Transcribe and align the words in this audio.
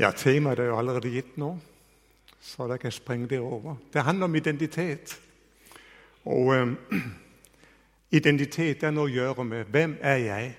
Ja, 0.00 0.10
temaet 0.16 0.58
er 0.58 0.70
jo 0.70 0.78
allerede 0.78 1.10
gitt 1.12 1.34
nå, 1.36 1.58
så 2.40 2.64
da 2.68 2.78
kan 2.80 2.88
jeg 2.88 2.92
sprenge 2.96 3.26
det 3.28 3.40
over. 3.40 3.76
Det 3.92 4.02
handler 4.02 4.24
om 4.24 4.34
identitet. 4.34 5.20
Og 6.24 6.54
eh, 6.56 6.72
identitet 8.18 8.82
er 8.82 8.94
noe 8.96 9.10
å 9.10 9.12
gjøre 9.12 9.44
med 9.44 9.68
hvem 9.68 9.98
er 10.00 10.16
jeg 10.16 10.56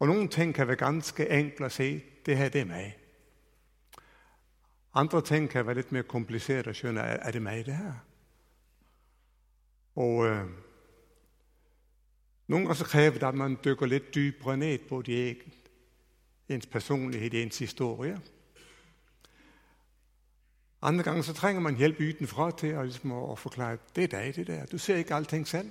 Og 0.00 0.08
Noen 0.08 0.28
ting 0.32 0.54
kan 0.56 0.64
være 0.66 0.80
ganske 0.80 1.26
enkle 1.28 1.68
å 1.68 1.72
si 1.74 1.90
det 2.26 2.36
her 2.36 2.48
det 2.48 2.62
er 2.62 2.68
meg. 2.70 2.94
Andre 4.96 5.20
ting 5.22 5.48
kan 5.50 5.66
være 5.66 5.82
litt 5.82 5.92
mer 5.92 6.06
kompliserte 6.08 6.72
å 6.72 6.78
skjønne 6.78 7.04
er 7.20 7.36
det 7.36 7.42
meg, 7.42 7.66
det 7.66 7.76
her. 7.76 7.98
Og 10.00 10.24
eh, 10.26 10.48
Noen 12.48 12.66
ganger 12.66 12.88
krever 12.88 13.20
det 13.20 13.28
at 13.28 13.38
man 13.44 13.58
dykker 13.62 13.86
litt 13.92 14.08
dypere 14.14 14.56
ned 14.56 14.88
på 14.88 15.02
de 15.06 15.20
egne 15.28 15.59
ens 16.50 16.66
personlighet, 16.66 17.34
ens 17.34 17.58
historie. 17.58 18.20
Andre 20.82 21.04
ganger 21.04 21.22
så 21.22 21.32
trenger 21.32 21.60
man 21.60 21.76
hjelp 21.76 22.00
utenfra 22.00 22.50
til 22.56 22.78
å, 22.78 22.82
liksom, 22.88 23.12
å 23.12 23.34
forklare 23.36 23.78
det 23.96 24.06
er 24.08 24.14
deg, 24.14 24.36
det 24.36 24.46
der. 24.46 24.66
Du 24.66 24.78
ser 24.78 24.96
ikke 24.96 25.14
allting 25.14 25.48
selv. 25.48 25.70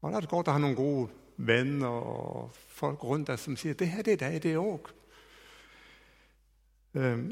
Og 0.00 0.10
Da 0.10 0.16
er 0.16 0.20
det 0.20 0.30
godt 0.30 0.48
å 0.48 0.56
ha 0.56 0.58
noen 0.58 0.74
gode 0.74 1.08
venner 1.36 1.88
og 1.88 2.50
folk 2.68 3.04
rundt 3.04 3.30
deg 3.30 3.38
som 3.38 3.56
sier 3.56 3.78
det 3.78 3.88
her 3.88 4.02
det 4.02 4.16
er 4.16 4.24
deg, 4.24 4.42
det 4.42 4.56
òg. 4.58 4.90
Um, 6.94 7.30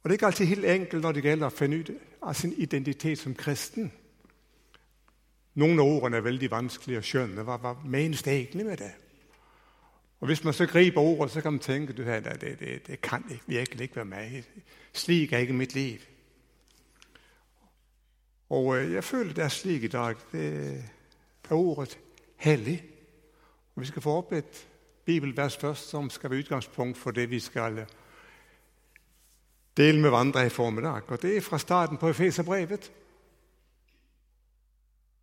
og 0.00 0.08
Det 0.08 0.10
er 0.10 0.18
ikke 0.18 0.26
alltid 0.26 0.46
helt 0.46 0.64
enkelt 0.64 1.02
når 1.02 1.12
det 1.12 1.24
gjelder 1.24 1.46
å 1.46 1.56
finne 1.56 1.76
ut 1.76 1.90
av 2.22 2.34
sin 2.34 2.52
identitet 2.56 3.18
som 3.18 3.34
kristen. 3.34 3.92
Noen 5.60 5.80
av 5.80 5.86
ordene 5.86 6.16
er 6.16 6.24
veldig 6.24 6.50
vanskelig 6.50 6.98
å 6.98 7.04
skjønne. 7.04 7.44
Hva, 7.44 7.58
hva 7.60 7.74
menes 7.84 8.22
det 8.24 8.32
egentlig 8.32 8.66
med 8.66 8.80
det? 8.80 8.92
Og 10.20 10.26
Hvis 10.26 10.44
man 10.44 10.54
så 10.54 10.66
griper 10.66 11.00
ordet, 11.00 11.30
så 11.30 11.40
kan 11.40 11.52
man 11.52 11.60
tenke 11.60 11.92
du, 11.92 12.02
det, 12.02 12.40
det, 12.40 12.86
det 12.86 13.00
kan 13.00 13.40
virkelig 13.46 13.82
ikke 13.82 13.96
være 13.96 14.04
meg. 14.04 14.44
Slik 14.92 15.32
er 15.32 15.38
ikke 15.38 15.52
mitt 15.52 15.74
liv. 15.74 15.98
Og 18.48 18.78
øh, 18.78 18.92
jeg 18.92 19.04
føler 19.04 19.34
det 19.34 19.44
er 19.44 19.48
slik 19.48 19.82
i 19.84 19.88
dag. 19.88 20.14
Det 20.32 20.84
er 21.50 21.54
ordet 21.54 21.98
hellig. 22.36 22.84
Og 23.74 23.82
Vi 23.82 23.86
skal 23.86 24.02
få 24.02 24.10
opp 24.10 24.32
et 24.32 24.66
bibelvers 25.04 25.56
først 25.56 25.88
som 25.88 26.10
skal 26.10 26.30
være 26.30 26.40
utgangspunkt 26.40 26.98
for 26.98 27.10
det 27.10 27.30
vi 27.30 27.40
skal 27.40 27.78
øh, 27.78 27.86
dele 29.76 30.00
med 30.00 30.10
hverandre 30.10 30.46
i 30.46 30.48
formiddag. 30.48 31.02
Og 31.06 31.22
Det 31.22 31.36
er 31.36 31.40
fra 31.40 31.58
starten 31.58 31.96
på 31.96 32.08
Efeserbrevet. 32.08 32.92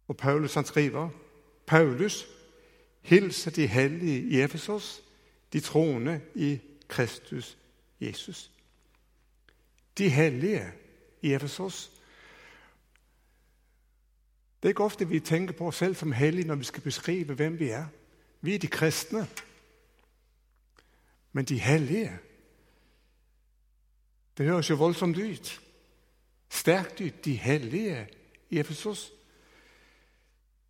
Og 0.08 0.18
Paulus 0.18 0.54
han 0.54 0.66
skriver 0.66 1.10
Paulus 1.66 2.28
hilser 3.08 3.52
de 3.52 3.68
hellige 3.68 4.22
i 4.22 4.42
Efesos, 4.42 5.04
de 5.54 5.60
troende 5.60 6.22
i 6.36 6.60
Kristus 6.88 7.58
Jesus. 8.02 8.52
De 9.98 10.10
hellige 10.10 10.74
i 11.22 11.34
Efesos. 11.34 11.92
Det 14.62 14.68
er 14.68 14.70
ikke 14.70 14.84
ofte 14.84 15.08
vi 15.08 15.20
tenker 15.20 15.54
på 15.54 15.68
oss 15.68 15.78
selv 15.78 15.96
som 15.96 16.12
hellige 16.12 16.48
når 16.48 16.56
vi 16.56 16.64
skal 16.64 16.84
beskrive 16.84 17.34
hvem 17.34 17.60
vi 17.60 17.70
er. 17.70 17.86
Vi 18.42 18.56
er 18.56 18.60
de 18.60 18.68
kristne. 18.68 19.28
Men 21.32 21.46
de 21.46 21.60
hellige 21.60 22.20
Det 24.38 24.46
høres 24.46 24.70
jo 24.70 24.76
voldsomt 24.76 25.18
ut. 25.18 25.62
Sterkt 26.50 27.02
ut. 27.02 27.26
De 27.26 27.34
hellige 27.34 28.08
i 28.50 28.60
Efesos. 28.60 29.12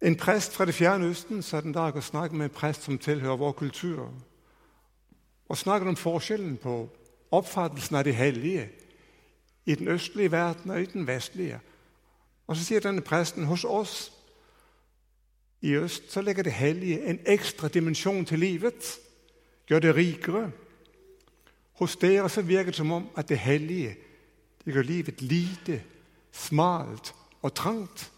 En 0.02 0.16
prest 0.16 0.53
fra 0.53 0.66
det 0.66 0.76
fjerne 0.76 1.06
Østen 1.06 1.42
satt 1.42 1.66
en 1.66 1.73
dag 1.73 1.95
og 1.95 2.03
snakket 2.03 2.38
med 2.38 2.45
en 2.45 2.53
prest 2.53 2.84
som 2.84 2.98
tilhører 2.98 3.36
vår 3.36 3.52
kultur, 3.52 4.14
og 5.50 5.58
snakket 5.58 5.88
om 5.88 5.95
forskjellen 5.95 6.58
på 6.58 6.89
oppfattelsen 7.31 7.95
av 7.95 8.04
de 8.04 8.12
hellige 8.12 8.70
i 9.66 9.76
den 9.76 9.88
østlige 9.88 10.31
verden 10.31 10.72
og 10.72 10.82
i 10.82 10.86
den 10.86 11.08
vestlige. 11.08 11.60
Og 12.48 12.55
Så 12.55 12.64
sier 12.64 12.80
denne 12.80 13.02
presten 13.02 13.45
hos 13.45 13.64
oss 13.64 14.11
i 15.61 15.76
øst 15.76 16.11
så 16.11 16.22
legger 16.22 16.43
det 16.43 16.54
hellige 16.54 17.05
en 17.10 17.20
ekstra 17.26 17.67
dimensjon 17.67 18.26
til 18.26 18.39
livet, 18.39 18.99
gjør 19.67 19.80
det 19.80 19.95
rikere. 19.95 20.52
Hos 21.73 21.95
dere 21.95 22.30
så 22.30 22.42
virker 22.42 22.72
det 22.72 22.76
som 22.76 22.92
om 22.92 23.10
at 23.16 23.30
det 23.30 23.38
hellige 23.38 23.98
det 24.66 24.73
gjør 24.73 24.82
livet 24.82 25.22
lite, 25.22 25.83
smalt 26.32 27.16
og 27.42 27.54
trangt. 27.54 28.11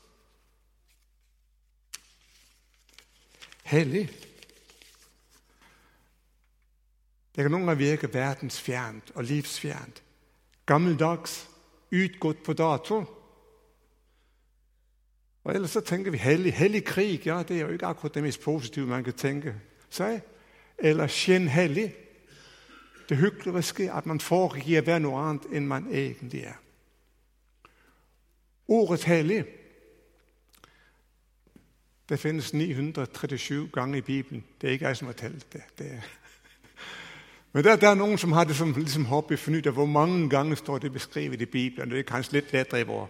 Hellig. 3.70 4.10
Det 7.36 7.46
kan 7.46 7.54
noen 7.54 7.68
ganger 7.68 7.80
virke 7.80 8.10
verdensfjernt 8.14 9.14
og 9.16 9.24
livsfjernt. 9.24 10.02
Gammeldags, 10.66 11.46
utgått 11.92 12.44
på 12.46 12.54
dato. 12.54 13.00
Og 15.44 15.56
Ellers 15.56 15.74
så 15.74 15.82
tenker 15.82 16.12
vi 16.12 16.18
hellig. 16.22 16.54
Hellig 16.54 16.84
krig 16.86 17.26
ja, 17.26 17.44
det 17.44 17.58
er 17.58 17.62
jo 17.66 17.78
ikke 17.78 17.88
akkurat 17.88 18.14
det 18.14 18.24
mest 18.24 18.44
positive 18.44 18.90
man 18.90 19.04
kan 19.04 19.18
tenke 19.18 19.56
seg. 19.90 20.22
Eller 20.78 21.08
skinnhellig. 21.08 21.88
Det 23.10 23.18
hykleriske 23.18 23.88
at 23.94 24.06
man 24.06 24.20
foregir 24.22 24.86
være 24.86 25.02
noe 25.02 25.22
annet 25.22 25.48
enn 25.54 25.68
man 25.68 25.88
egentlig 25.90 26.44
er. 26.52 26.60
Ordet 28.70 29.08
hellig 29.10 29.46
det 32.10 32.20
finnes 32.20 32.54
937 32.54 33.70
ganger 33.74 33.98
i 33.98 34.02
Bibelen. 34.02 34.44
Det 34.62 34.68
er 34.68 34.72
ikke 34.72 34.88
jeg 34.88 34.98
som 34.98 35.08
har 35.08 35.14
telt 35.14 35.54
det. 35.54 35.62
det 35.80 35.92
er. 35.92 36.08
Men 37.54 37.64
det, 37.64 37.82
det, 37.82 37.90
er 37.90 37.96
noen 37.96 38.18
som 38.18 38.32
har 38.32 38.44
det 38.44 38.56
som 38.56 38.74
liksom 38.74 39.06
hobby 39.10 39.34
å 39.34 39.42
finne 39.42 39.58
ut 39.58 39.68
av 39.68 39.78
hvor 39.78 39.90
mange 39.90 40.30
ganger 40.30 40.56
står 40.56 40.84
det 40.84 40.92
beskrevet 40.94 41.42
i 41.42 41.46
Bibelen. 41.46 41.90
Det 41.90 42.00
er 42.00 42.10
kanskje 42.10 42.40
litt 42.40 42.54
lettere 42.54 42.82
i 42.82 42.90
vår 42.90 43.08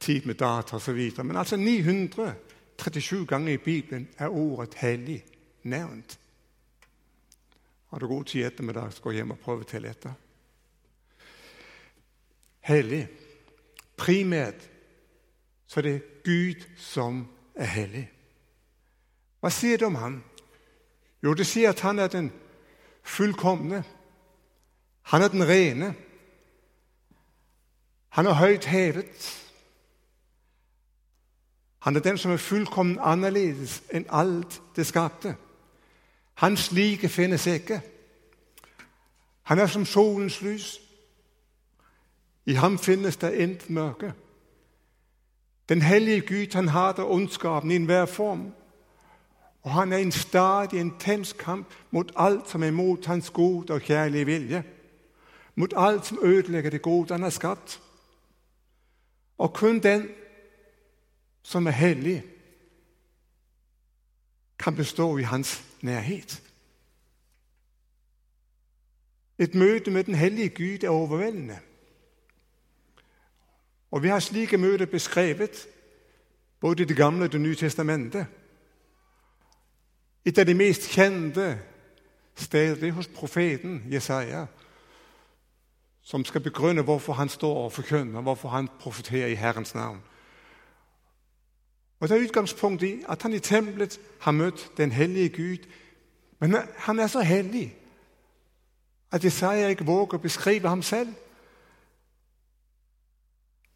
tid 0.00 0.26
med 0.26 0.38
data 0.38 0.76
osv. 0.76 1.00
Men 1.22 1.36
altså 1.36 1.56
937 1.56 3.26
ganger 3.26 3.52
i 3.52 3.62
Bibelen 3.62 4.08
er 4.18 4.28
ordet 4.28 4.74
'hellig' 4.74 5.22
nevnt. 5.62 6.18
Har 7.90 7.98
du 7.98 8.06
god 8.06 8.24
tid 8.24 8.46
ettermiddag, 8.46 8.92
så 8.92 9.02
gå 9.02 9.10
hjem 9.10 9.30
og 9.30 9.38
prøve 9.38 9.60
å 9.60 9.70
telle 9.70 9.90
etter. 9.90 10.12
Hellig. 12.60 13.06
Primært 13.96 14.70
så 15.66 15.80
det 15.82 15.94
er 15.94 16.00
Gud 16.24 16.62
som 16.76 17.26
er 17.54 17.64
hellig. 17.64 18.08
Hva 19.46 19.50
sier 19.50 19.78
det 19.78 19.86
om 19.86 19.94
ham? 19.94 20.14
Jo, 21.22 21.34
det 21.34 21.44
sier 21.46 21.70
at 21.70 21.80
han 21.80 21.98
er 22.02 22.08
den 22.10 22.32
fullkomne. 23.02 23.84
Han 25.02 25.22
er 25.22 25.28
den 25.28 25.48
rene. 25.48 25.94
Han 28.08 28.26
er 28.26 28.32
høyt 28.32 28.64
hevet. 28.64 29.28
Han 31.78 31.96
er 31.96 32.00
den 32.00 32.18
som 32.18 32.32
er 32.34 32.42
fullkommen 32.42 32.98
annerledes 32.98 33.84
enn 33.94 34.08
alt 34.10 34.58
det 34.74 34.88
skapte. 34.90 35.36
Hans 36.42 36.72
like 36.72 37.08
finnes 37.08 37.46
ikke. 37.46 37.80
Han 39.42 39.62
er 39.62 39.70
som 39.70 39.86
solens 39.86 40.42
lys. 40.42 40.80
I 42.46 42.58
ham 42.58 42.78
finnes 42.78 43.16
det 43.16 43.34
intet 43.34 43.70
mørke. 43.70 44.14
Den 45.68 45.82
hellige 45.82 46.20
Gud 46.20 46.54
han 46.54 46.68
hater 46.68 47.04
ondskapen 47.04 47.70
i 47.70 47.76
enhver 47.76 48.06
form. 48.06 48.55
Og 49.66 49.72
han 49.72 49.92
er 49.92 49.96
i 49.96 50.02
en 50.02 50.12
stadig 50.12 50.80
intens 50.80 51.32
kamp 51.32 51.74
mot 51.90 52.12
alt 52.16 52.48
som 52.48 52.62
er 52.62 52.70
mot 52.70 53.06
hans 53.06 53.30
gode 53.30 53.74
og 53.74 53.80
kjærlige 53.80 54.24
vilje. 54.24 54.64
Mot 55.54 55.72
alt 55.76 56.06
som 56.06 56.18
ødelegger 56.22 56.70
det 56.70 56.82
gode 56.82 57.14
han 57.14 57.22
har 57.22 57.30
skapt. 57.30 57.82
Og 59.38 59.52
kun 59.54 59.78
den 59.78 60.08
som 61.42 61.66
er 61.66 61.70
hellig, 61.70 62.24
kan 64.58 64.76
bestå 64.76 65.16
i 65.16 65.22
hans 65.22 65.64
nærhet. 65.80 66.42
Et 69.38 69.54
møte 69.54 69.90
med 69.90 70.04
den 70.04 70.14
hellige 70.14 70.48
Gud 70.48 70.84
er 70.84 70.88
overveldende. 70.88 71.58
Og 73.90 74.02
Vi 74.02 74.08
har 74.08 74.18
slike 74.20 74.58
møter 74.58 74.86
beskrevet 74.86 75.68
både 76.60 76.82
i 76.82 76.86
Det 76.86 76.96
gamle 76.96 77.24
og 77.24 77.32
Det 77.32 77.40
nye 77.40 77.54
testamentet. 77.54 78.26
Et 80.26 80.38
av 80.38 80.46
de 80.46 80.54
mest 80.54 80.88
kjente 80.90 81.58
steder 82.34 82.90
hos 82.92 83.08
profeten 83.08 83.84
Jesaja, 83.90 84.46
som 86.02 86.24
skal 86.24 86.40
begrunne 86.40 86.82
hvorfor 86.82 87.12
han 87.12 87.28
står 87.28 87.64
og 87.64 87.72
forkynner, 87.72 88.20
hvorfor 88.20 88.48
han 88.48 88.68
profeterer 88.80 89.26
i 89.26 89.34
Herrens 89.34 89.74
navn. 89.74 90.02
Og 92.00 92.08
Det 92.08 92.16
er 92.16 92.28
utgangspunkt 92.28 92.82
i 92.82 93.02
at 93.08 93.22
han 93.22 93.32
i 93.32 93.38
tempelet 93.38 94.00
har 94.20 94.32
møtt 94.32 94.70
den 94.76 94.92
hellige 94.92 95.28
Gud. 95.28 95.66
Men 96.38 96.56
han 96.76 96.98
er 96.98 97.06
så 97.06 97.20
hellig 97.20 97.76
at 99.12 99.24
Jesaja 99.24 99.68
ikke 99.68 99.86
våger 99.86 100.18
å 100.18 100.22
beskrive 100.22 100.68
ham 100.68 100.82
selv. 100.82 101.14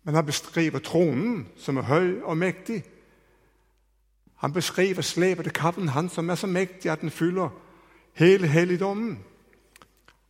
Men 0.03 0.15
han 0.15 0.27
beskriver 0.27 0.79
tronen, 0.79 1.49
som 1.57 1.77
er 1.77 1.83
høy 1.83 2.21
og 2.23 2.37
mektig. 2.37 2.85
Han 4.41 4.53
beskriver 4.53 5.03
slevete 5.03 5.51
kappen 5.51 5.89
hans, 5.89 6.13
som 6.13 6.31
er 6.31 6.35
så 6.35 6.47
mektig 6.47 6.91
at 6.91 7.01
den 7.01 7.11
fyller 7.11 7.51
hele 8.13 8.47
helligdommen. 8.47 9.25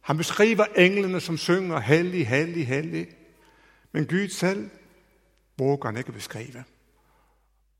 Han 0.01 0.17
beskriver 0.17 0.65
englene 0.77 1.21
som 1.21 1.39
synger 1.39 1.81
'Hellig, 1.81 2.27
hellig, 2.27 2.67
hellig'. 2.67 3.15
Men 3.93 4.07
Gud 4.07 4.29
selv 4.29 4.71
våger 5.59 5.87
han 5.87 5.97
ikke 5.97 6.13
beskrive. 6.13 6.65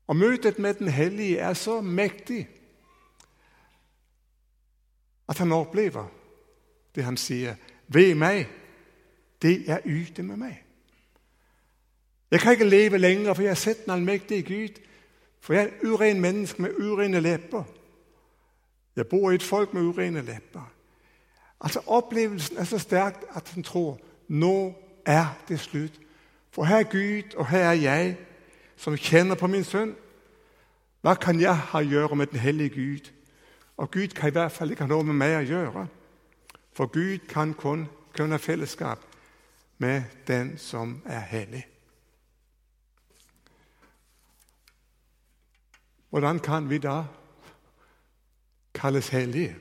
Og 0.07 0.15
Møtet 0.15 0.59
med 0.59 0.73
Den 0.73 0.87
hellige 0.87 1.37
er 1.37 1.53
så 1.53 1.81
mektig 1.81 2.47
at 5.29 5.37
han 5.37 5.51
opplever 5.51 6.05
det 6.95 7.03
han 7.03 7.17
sier. 7.17 7.55
Ved 7.87 8.15
meg, 8.15 8.47
det 9.41 9.69
er 9.69 9.79
ute 9.85 10.23
med 10.23 10.37
meg. 10.37 10.63
Jeg 12.31 12.39
kan 12.39 12.51
ikke 12.51 12.69
leve 12.69 12.97
lenger, 12.97 13.33
for 13.33 13.41
jeg 13.41 13.49
har 13.49 13.55
sett 13.55 13.85
den 13.85 13.91
allmektige 13.91 14.43
Gud. 14.43 14.90
For 15.41 15.53
jeg 15.53 15.63
er 15.63 15.67
et 15.67 15.89
uren 15.89 16.21
menneske 16.21 16.61
med 16.61 16.79
urene 16.79 17.19
lepper. 17.19 17.63
Jeg 18.95 19.07
bor 19.07 19.31
i 19.31 19.35
et 19.35 19.43
folk 19.43 19.73
med 19.73 19.81
urene 19.81 20.21
lepper. 20.21 20.71
Altså 21.61 21.81
Opplevelsen 21.87 22.57
er 22.57 22.63
så 22.63 22.77
sterk 22.77 23.23
at 23.33 23.49
han 23.49 23.63
tror 23.63 23.99
nå 24.27 24.73
er 25.05 25.25
det 25.47 25.59
slutt. 25.59 25.99
For 26.51 26.63
her 26.63 26.77
er 26.77 26.83
Gud, 26.83 27.35
og 27.35 27.47
her 27.47 27.59
er 27.59 27.73
jeg, 27.73 28.17
som 28.75 28.97
kjenner 28.97 29.35
på 29.35 29.47
min 29.47 29.63
sønn. 29.63 29.95
Hva 31.01 31.13
kan 31.13 31.39
jeg 31.41 31.55
ha 31.55 31.79
å 31.79 31.87
gjøre 31.87 32.15
med 32.15 32.27
den 32.33 32.39
hellige 32.39 32.75
Gud? 32.75 33.11
Og 33.77 33.91
Gud 33.91 34.07
kan 34.07 34.29
i 34.29 34.35
hvert 34.35 34.51
fall 34.51 34.71
ikke 34.71 34.85
ha 34.85 34.91
noe 34.91 35.05
med 35.07 35.17
meg 35.17 35.37
å 35.39 35.47
gjøre. 35.47 35.85
For 36.73 36.91
Gud 36.91 37.27
kan 37.29 37.53
kun, 37.53 37.87
kun 38.13 38.31
ha 38.31 38.37
fellesskap 38.37 39.01
med 39.81 40.03
den 40.27 40.57
som 40.57 40.99
er 41.05 41.19
hellig. 41.19 41.63
Hvordan 46.11 46.39
kan 46.39 46.69
vi 46.69 46.77
da 46.77 47.03
kalles 48.73 49.09
hellige? 49.09 49.55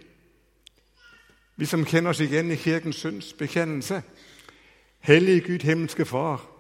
Vi 1.57 1.67
som 1.67 1.85
kjenner 1.85 2.11
oss 2.11 2.21
igjen 2.21 2.51
i 2.51 2.57
Kirkens 2.57 2.97
synsbekjennelse. 2.97 4.03
Hellige 4.99 5.41
Gud, 5.41 5.63
himmelske 5.63 6.05
Far, 6.05 6.51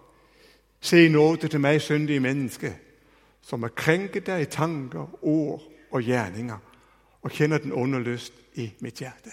se 0.81 1.07
i 1.07 1.09
nåde 1.09 1.49
til 1.49 1.61
meg, 1.61 1.83
syndige 1.83 2.21
menneske, 2.21 2.77
som 3.43 3.63
har 3.63 3.75
krenket 3.75 4.27
deg 4.27 4.43
i 4.43 4.51
tanker, 4.53 5.11
ord 5.23 5.63
og 5.91 6.03
gjerninger, 6.03 6.59
og 7.23 7.31
kjenner 7.31 7.59
den 7.59 7.73
onde 7.73 8.03
lyst 8.03 8.33
i 8.55 8.71
mitt 8.81 9.03
hjerte. 9.03 9.31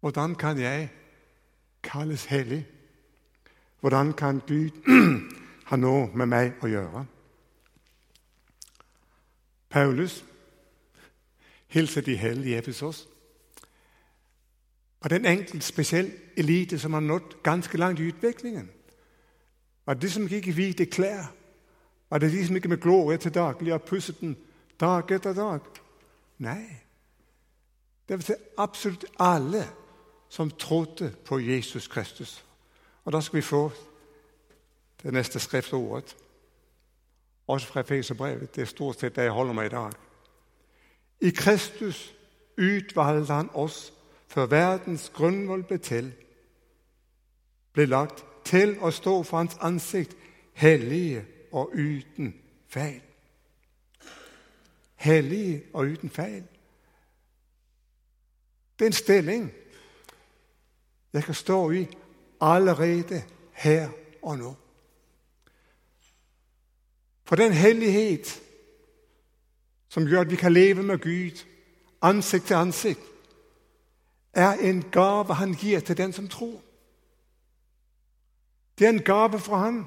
Hvordan 0.00 0.34
kan 0.34 0.58
jeg 0.58 0.88
kalles 1.82 2.24
hellig? 2.24 2.66
Hvordan 3.80 4.12
kan 4.12 4.40
Gud 4.46 4.70
har 5.70 5.78
noe 5.78 6.08
med 6.18 6.26
meg 6.26 6.64
å 6.66 6.68
gjøre. 6.68 7.04
Paulus 9.70 10.16
hilser 11.70 12.02
de 12.02 12.16
hellige 12.18 12.56
i 12.56 12.58
Efesos. 12.58 13.04
Og 15.00 15.10
det 15.10 15.16
enkelte 15.16 15.30
en 15.30 15.38
enkelt, 15.38 15.64
spesiell 15.64 16.10
elite 16.36 16.78
som 16.78 16.92
har 16.92 17.00
nådd 17.00 17.36
ganske 17.42 17.78
langt 17.78 18.00
i 18.00 18.08
utviklingen. 18.10 18.70
Var 19.86 19.94
det 19.94 20.02
de 20.02 20.10
som 20.10 20.26
gikk 20.26 20.48
i 20.50 20.54
hvite 20.58 20.86
klær? 20.86 21.30
Var 22.10 22.18
det 22.18 22.32
de 22.32 22.46
som 22.46 22.58
gikk 22.58 22.66
med 22.68 22.82
glorie 22.82 23.18
til 23.18 23.34
daglig 23.34 23.72
har 23.72 23.78
pusset 23.78 24.20
den 24.20 24.36
dag 24.80 25.10
etter 25.10 25.32
dag? 25.32 25.60
Nei. 26.38 26.66
Det 28.08 28.18
var 28.18 28.26
til 28.26 28.42
absolutt 28.58 29.04
alle 29.18 29.62
som 30.28 30.50
trodde 30.50 31.14
på 31.24 31.38
Jesus 31.38 31.88
Kristus. 31.88 32.44
Og 33.04 33.12
da 33.12 33.20
skal 33.20 33.36
vi 33.36 33.46
få 33.46 33.70
det 35.02 35.12
neste 35.12 35.40
skriftordet. 35.40 36.16
Også 37.46 37.66
fra 37.66 37.80
Efeserbrevet. 37.80 38.56
Det 38.56 38.62
er 38.62 38.66
stort 38.66 39.00
sett 39.00 39.16
det 39.16 39.22
jeg 39.22 39.32
holder 39.32 39.52
med 39.52 39.66
i 39.66 39.68
dag. 39.68 39.92
I 41.20 41.30
Kristus 41.30 42.14
utvalgte 42.58 43.32
han 43.32 43.50
oss 43.54 43.92
før 44.26 44.46
verdens 44.46 45.10
grunnvoll 45.14 45.62
ble 45.62 45.78
til, 45.78 46.12
ble 47.72 47.86
lagt 47.86 48.24
til 48.44 48.76
å 48.80 48.90
stå 48.90 49.22
for 49.22 49.42
hans 49.42 49.58
ansikt 49.60 50.16
hellige 50.54 51.24
og 51.52 51.74
uten 51.74 52.34
feil. 52.68 53.00
Hellige 54.96 55.62
og 55.72 55.84
uten 55.84 56.10
feil. 56.10 56.44
Det 58.78 58.84
er 58.84 58.92
en 58.92 58.92
stilling 58.92 59.50
jeg 61.12 61.24
kan 61.24 61.34
stå 61.34 61.70
i 61.70 61.86
allerede 62.40 63.22
her 63.52 63.88
og 64.22 64.38
nå. 64.38 64.54
For 67.30 67.36
den 67.36 67.52
hellighet 67.52 68.42
som 69.88 70.06
gjør 70.06 70.20
at 70.20 70.30
vi 70.30 70.36
kan 70.36 70.52
leve 70.52 70.82
med 70.82 70.98
Gud 70.98 71.46
ansikt 72.02 72.46
til 72.46 72.54
ansikt, 72.54 73.00
er 74.32 74.52
en 74.52 74.82
gave 74.90 75.34
han 75.34 75.54
gir 75.54 75.80
til 75.80 75.96
den 75.96 76.12
som 76.12 76.28
tror. 76.28 76.60
Det 78.78 78.84
er 78.86 78.90
en 78.90 79.02
gave 79.02 79.38
fra 79.38 79.58
han. 79.58 79.86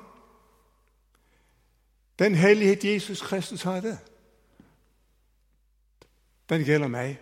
Den 2.19 2.35
hellighet 2.35 2.85
Jesus 2.85 3.21
Kristus 3.21 3.61
hadde, 3.61 3.99
den 6.49 6.63
gjelder 6.63 6.87
meg 6.87 7.19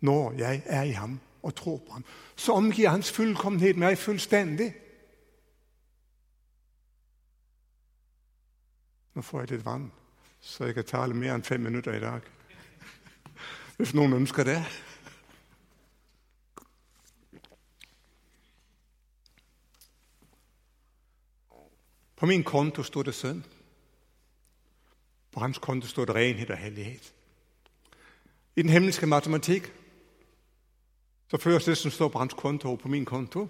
når 0.00 0.32
jeg 0.32 0.62
er 0.66 0.82
i 0.82 0.90
ham 1.00 1.20
og 1.42 1.54
tror 1.54 1.76
på 1.76 1.92
ham. 1.92 2.04
Så 2.36 2.52
omgir 2.52 2.88
hans 2.88 3.12
fullkommenhet 3.12 3.76
meg 3.76 3.98
fullstendig. 3.98 4.74
Nå 9.14 9.22
får 9.22 9.40
jeg 9.40 9.50
litt 9.50 9.64
vann, 9.66 9.92
så 10.40 10.64
jeg 10.64 10.74
kan 10.74 10.84
tale 10.84 11.14
mer 11.14 11.34
enn 11.34 11.46
fem 11.46 11.60
minutter 11.62 11.94
i 11.94 12.02
dag. 12.02 12.24
Hvis 13.76 13.94
noen 13.94 14.12
ønsker 14.12 14.44
det. 14.44 14.58
På 22.16 22.26
min 22.26 22.44
konto 22.44 22.82
står 22.82 23.02
det 23.02 23.14
sønn. 23.14 23.44
På 25.30 25.40
hans 25.40 25.58
konto 25.58 25.86
står 25.86 26.04
det 26.04 26.14
renhet 26.14 26.50
og 26.50 26.56
hellighet. 26.56 27.14
I 28.56 28.62
den 28.62 28.70
himmelske 28.70 29.06
matematikk 29.06 29.72
så 31.30 31.38
føres 31.38 31.64
det 31.64 31.76
som 31.78 31.90
står 31.90 32.08
på 32.08 32.18
hans 32.18 32.34
konto, 32.34 32.68
over 32.68 32.76
på 32.76 32.88
min 32.88 33.04
konto. 33.04 33.48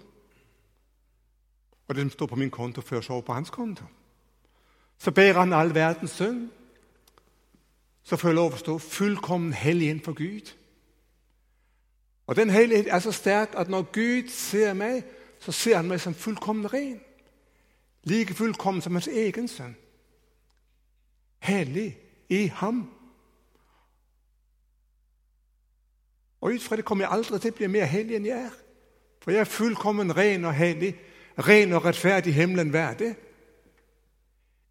Og 1.87 1.95
det 1.95 2.01
som 2.01 2.09
står 2.09 2.27
på 2.27 2.35
min 2.35 2.51
konto, 2.51 2.81
føres 2.81 3.09
over 3.09 3.21
på 3.21 3.33
hans 3.33 3.49
konto. 3.49 3.85
Så 4.97 5.11
ber 5.11 5.33
han 5.33 5.53
all 5.53 5.73
verdens 5.75 6.11
synd. 6.11 6.49
Så 8.03 8.17
får 8.17 8.29
jeg 8.29 8.35
lov 8.35 8.53
å 8.53 8.61
stå 8.61 8.77
fullkommen 8.77 9.53
hellig 9.53 9.89
innenfor 9.89 10.13
Gud. 10.13 10.53
Og 12.27 12.35
Den 12.35 12.49
hellighet 12.49 12.87
er 12.87 12.99
så 12.99 13.11
sterk 13.11 13.55
at 13.57 13.69
når 13.69 13.81
Gud 13.93 14.29
ser 14.29 14.73
meg, 14.73 15.03
så 15.39 15.51
ser 15.51 15.75
han 15.75 15.87
meg 15.87 16.01
som 16.01 16.13
fullkommen 16.13 16.73
ren. 16.73 16.99
Like 18.03 18.33
fullkommen 18.33 18.81
som 18.81 18.93
hans 18.93 19.07
egen 19.07 19.47
sønn. 19.47 19.75
Hellig 21.39 21.97
i 22.29 22.47
ham. 22.47 22.89
Og 26.41 26.51
ut 26.51 26.63
fra 26.63 26.75
det 26.75 26.85
kommer 26.85 27.05
jeg 27.05 27.13
aldri 27.13 27.39
til 27.39 27.51
å 27.51 27.57
bli 27.57 27.67
mer 27.67 27.89
hellig 27.89 28.15
enn 28.17 28.29
jeg 28.29 28.47
er. 28.49 28.57
For 29.21 29.33
jeg 29.33 29.41
er 29.41 29.49
fullkommen 29.49 30.13
ren 30.17 30.45
og 30.45 30.53
hellig, 30.53 30.93
ren 31.41 31.73
og 31.73 31.85
rettferdig 31.85 32.33
himmelen 32.33 32.73
verdig 32.73 33.15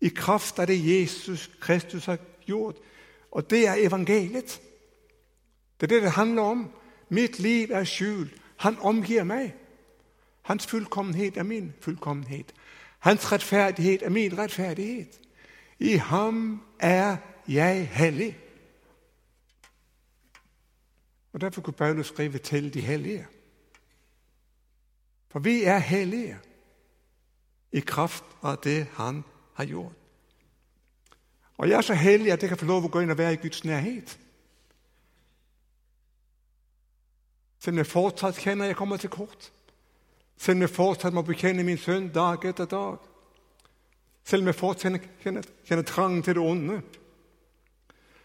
i 0.04 0.08
kraft 0.08 0.58
av 0.58 0.66
det 0.66 0.76
Jesus 0.84 1.50
Kristus 1.60 2.06
har 2.06 2.18
gjort. 2.46 2.76
Og 3.30 3.50
det 3.50 3.66
er 3.68 3.86
evangeliet. 3.86 4.60
Det 5.80 5.86
er 5.92 5.94
det 5.94 6.02
det 6.02 6.10
handler 6.10 6.42
om. 6.42 6.70
Mitt 7.08 7.38
liv 7.38 7.70
er 7.70 7.84
skjult. 7.84 8.32
Han 8.56 8.78
omgir 8.78 9.24
meg. 9.24 9.54
Hans 10.42 10.66
fullkommenhet 10.66 11.36
er 11.36 11.42
min 11.42 11.72
fullkommenhet. 11.80 12.54
Hans 12.98 13.32
rettferdighet 13.32 14.02
er 14.02 14.10
min 14.10 14.38
rettferdighet. 14.38 15.20
I 15.78 15.96
ham 15.96 16.62
er 16.78 17.16
jeg 17.48 17.88
hellig. 17.88 18.38
Og 21.32 21.40
Derfor 21.40 21.62
kunne 21.62 21.74
Paulus 21.74 22.06
skrive 22.06 22.38
til 22.38 22.74
de 22.74 22.80
hellige. 22.80 23.26
For 25.28 25.38
vi 25.38 25.62
er 25.64 25.78
hellige 25.78 26.38
i 27.72 27.80
kraft 27.80 28.24
av 28.42 28.56
det 28.64 28.86
han 28.92 29.24
har 29.54 29.64
gjort. 29.64 29.92
Og 31.56 31.68
jeg 31.68 31.76
er 31.76 31.80
så 31.80 31.94
heldig 31.94 32.32
at 32.32 32.42
jeg 32.42 32.48
kan 32.48 32.58
få 32.58 32.66
lov 32.66 32.84
å 32.84 32.90
gå 32.90 33.00
inn 33.04 33.14
og 33.14 33.18
være 33.18 33.36
i 33.36 33.42
Guds 33.42 33.64
nærhet. 33.64 34.18
Selv 37.58 37.74
om 37.74 37.78
jeg 37.78 37.86
fortsatt 37.86 38.40
kjenner 38.42 38.68
jeg 38.68 38.76
kommer 38.76 38.96
til 38.96 39.10
kort. 39.10 39.52
Selv 40.36 40.56
om 40.56 40.66
jeg 40.66 40.74
fortsatt 40.74 41.14
må 41.14 41.22
bekjenne 41.22 41.64
min 41.64 41.78
sønn 41.78 42.10
dag 42.12 42.44
etter 42.44 42.66
dag. 42.68 42.98
Selv 44.24 44.42
om 44.42 44.50
jeg 44.50 44.58
fortsatt 44.58 45.06
kjenner, 45.22 45.46
kjenner 45.64 45.86
trangen 45.86 46.22
til 46.22 46.34
det 46.34 46.42
onde. 46.42 46.80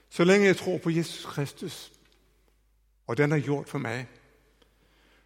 Så 0.09 0.25
lenge 0.25 0.49
jeg 0.49 0.57
tror 0.57 0.77
på 0.77 0.89
Jesus 0.89 1.25
Kristus, 1.25 1.91
og 3.07 3.17
den 3.17 3.31
er 3.31 3.37
gjort 3.37 3.69
for 3.69 3.77
meg 3.77 4.07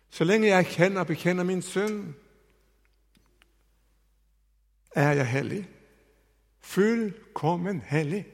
Så 0.10 0.24
lenge 0.24 0.48
jeg 0.48 0.65
kjenner 0.65 1.01
og 1.01 1.07
bekjenner 1.07 1.43
min 1.43 1.62
sønn, 1.62 2.15
er 4.95 5.12
jeg 5.17 5.25
hellig 5.27 5.63
fullkommen 6.63 7.82
hellig. 7.82 8.25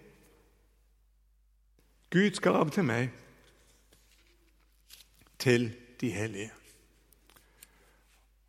Guds 2.09 2.39
gave 2.39 2.69
til 2.69 2.83
meg, 2.83 3.09
til 5.39 5.75
de 6.01 6.11
hellige. 6.11 6.51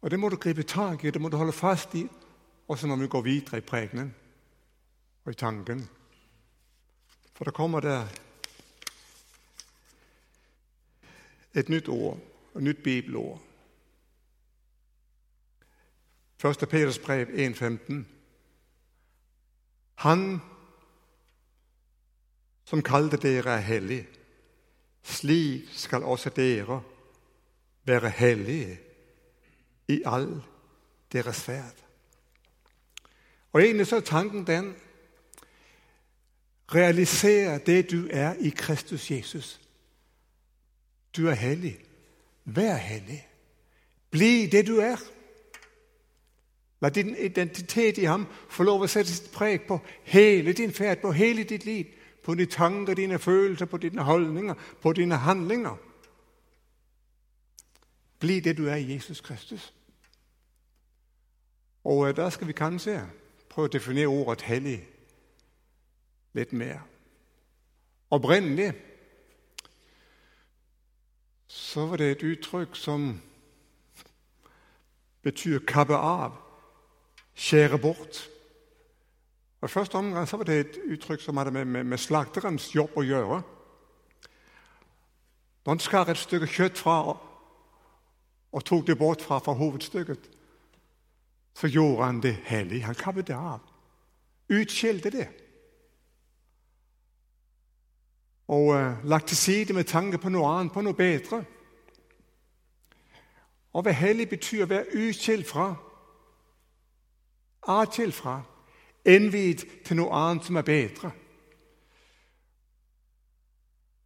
Og 0.00 0.10
Det 0.10 0.18
må 0.18 0.28
du 0.28 0.37
gripe 0.37 0.62
tak 0.62 1.04
i, 1.04 1.10
det 1.10 1.20
må 1.20 1.28
du 1.28 1.37
holde 1.37 1.52
fast 1.52 1.94
i, 1.94 2.06
også 2.68 2.87
når 2.87 2.96
vi 2.96 3.06
går 3.06 3.20
videre 3.20 3.58
i 3.58 3.60
pregenen 3.60 4.14
og 5.25 5.32
i 5.32 5.34
tanken. 5.34 5.88
For 7.34 7.44
det 7.44 7.54
kommer 7.54 7.80
der 7.80 8.06
et 11.54 11.68
nytt 11.68 11.88
ord, 11.88 12.18
et 12.56 12.62
nytt 12.62 12.82
bibelord. 12.82 13.40
1. 16.44 16.68
Peters 16.68 16.99
brev 16.99 17.26
1,15. 17.26 18.19
Han 20.00 20.40
som 22.64 22.83
kalte 22.83 23.19
dere 23.21 23.59
er 23.59 23.66
hellige, 23.66 24.07
slik 25.02 25.69
skal 25.76 26.02
også 26.02 26.30
dere 26.37 26.83
være 27.85 28.11
hellige 28.11 28.78
i 29.88 30.02
all 30.07 30.42
deres 31.12 31.42
ferd. 31.42 31.85
Og 33.52 33.62
Egentlig 33.62 33.87
så 33.87 33.97
er 33.97 34.00
tanken 34.00 34.47
den 34.47 34.75
Realisere 36.75 37.59
det 37.59 37.90
du 37.90 38.09
er 38.11 38.35
i 38.38 38.49
Kristus 38.49 39.11
Jesus. 39.11 39.61
Du 41.16 41.26
er 41.26 41.35
hellig. 41.35 41.78
Vær 42.45 42.76
hellig. 42.76 43.28
Bli 44.11 44.47
det 44.47 44.66
du 44.66 44.76
er. 44.78 44.97
La 46.80 46.88
din 46.88 47.16
identitet 47.16 47.99
i 47.99 48.04
ham 48.04 48.26
få 48.49 48.64
lov 48.64 48.82
å 48.82 48.88
sette 48.88 49.12
sitt 49.12 49.32
preg 49.32 49.66
på 49.68 49.80
hele 50.04 50.52
din 50.52 50.72
ferd, 50.72 51.02
på 51.02 51.12
hele 51.12 51.44
ditt 51.44 51.64
liv, 51.64 51.87
på 52.25 52.34
dine 52.34 52.50
tanker, 52.50 52.94
dine 52.94 53.18
følelser, 53.18 53.66
på 53.66 53.76
dine 53.76 54.02
holdninger, 54.02 54.54
på 54.80 54.92
dine 54.92 55.16
handlinger. 55.16 55.76
Bli 58.20 58.40
det 58.40 58.56
du 58.56 58.66
er 58.68 58.76
i 58.76 58.92
Jesus 58.92 59.20
Kristus. 59.20 59.75
Og 61.84 62.08
øh, 62.08 62.16
da 62.16 62.30
skal 62.30 62.46
vi 62.46 62.52
kanskje 62.52 63.00
prøve 63.49 63.68
å 63.68 63.72
definere 63.72 64.06
ordet 64.06 64.42
'hellig' 64.42 64.84
litt 66.32 66.52
mer. 66.52 66.80
Opprinnelig 68.10 68.72
så 71.46 71.87
var 71.87 71.96
det 71.96 72.10
et 72.10 72.22
uttrykk 72.22 72.76
som 72.76 73.20
betyr 75.22 75.58
'kappe 75.58 75.96
av', 75.96 76.50
skjære 77.34 77.78
bort. 77.78 78.30
Og 79.60 79.68
I 79.68 79.72
første 79.72 79.94
omgang 79.94 80.28
så 80.28 80.37
var 80.37 80.44
det 80.44 80.60
et 80.60 80.78
uttrykk 80.92 81.20
som 81.20 81.37
hadde 81.37 81.50
med, 81.50 81.64
med, 81.64 81.84
med 81.84 81.99
slakterens 81.99 82.75
jobb 82.75 82.96
å 82.96 83.04
gjøre. 83.04 83.42
Når 85.64 85.72
han 85.75 85.82
skar 85.84 86.08
et 86.08 86.18
stykke 86.18 86.49
kjøtt 86.49 86.78
fra 86.78 87.16
og 88.50 88.64
tok 88.64 88.87
det 88.87 88.99
bort 88.99 89.22
fra, 89.22 89.38
fra 89.38 89.52
hovedstykket, 89.52 90.30
så 91.54 91.68
gjorde 91.68 92.04
han 92.04 92.22
det 92.22 92.34
hellig. 92.44 92.84
Han 92.84 92.94
kappet 92.94 93.26
det 93.26 93.37
av. 93.37 93.60
Utskilte 94.50 95.10
det. 95.10 95.28
Og 98.50 98.75
uh, 98.75 99.04
lagt 99.04 99.28
til 99.28 99.37
side 99.37 99.72
med 99.72 99.84
tanke 99.84 100.18
på 100.18 100.28
noe 100.28 100.49
annet, 100.49 100.72
på 100.72 100.82
noe 100.82 100.96
bedre. 100.99 101.44
Å 103.70 103.82
være 103.87 104.00
hellig 104.00 104.26
betyr 104.32 104.64
å 104.64 104.70
være 104.72 105.04
utskilt 105.06 105.46
fra, 105.46 105.75
atskilt 107.62 108.14
fra, 108.14 108.42
innviet 109.04 109.64
til 109.84 109.96
noe 109.96 110.12
annet 110.12 110.44
som 110.44 110.56
er 110.56 110.62
bedre. 110.62 111.10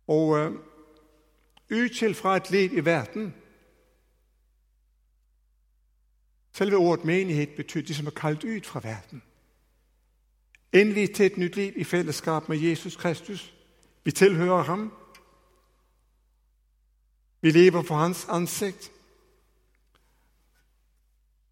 Og 0.06 0.28
uh, 0.28 0.52
utskilt 1.72 2.16
fra 2.16 2.36
et 2.36 2.50
liv 2.50 2.76
i 2.78 2.84
verden 2.84 3.34
Selve 6.54 6.76
ordet 6.76 7.04
menighet 7.04 7.48
betyr 7.56 7.82
de 7.82 7.94
som 7.94 8.06
er 8.06 8.10
kalt 8.10 8.44
ut 8.44 8.66
fra 8.66 8.80
verden. 8.80 9.22
Innviet 10.72 11.14
til 11.14 11.26
et 11.26 11.36
nytt 11.36 11.56
liv 11.56 11.72
i 11.76 11.84
fellesskap 11.84 12.48
med 12.48 12.56
Jesus 12.58 12.96
Kristus. 12.96 13.54
Vi 14.04 14.12
tilhører 14.12 14.62
ham. 14.62 14.92
Vi 17.40 17.50
lever 17.50 17.82
for 17.82 17.94
hans 17.94 18.26
ansikt. 18.28 18.92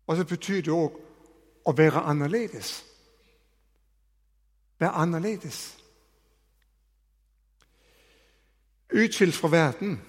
Og 0.07 0.17
så 0.17 0.25
betyr 0.25 0.61
det 0.61 0.73
òg 0.73 1.01
å 1.65 1.75
være 1.77 2.05
annerledes. 2.11 2.85
Være 4.79 4.91
annerledes. 4.91 5.61
Utskilt 8.93 9.35
fra 9.35 9.49
verden 9.49 10.01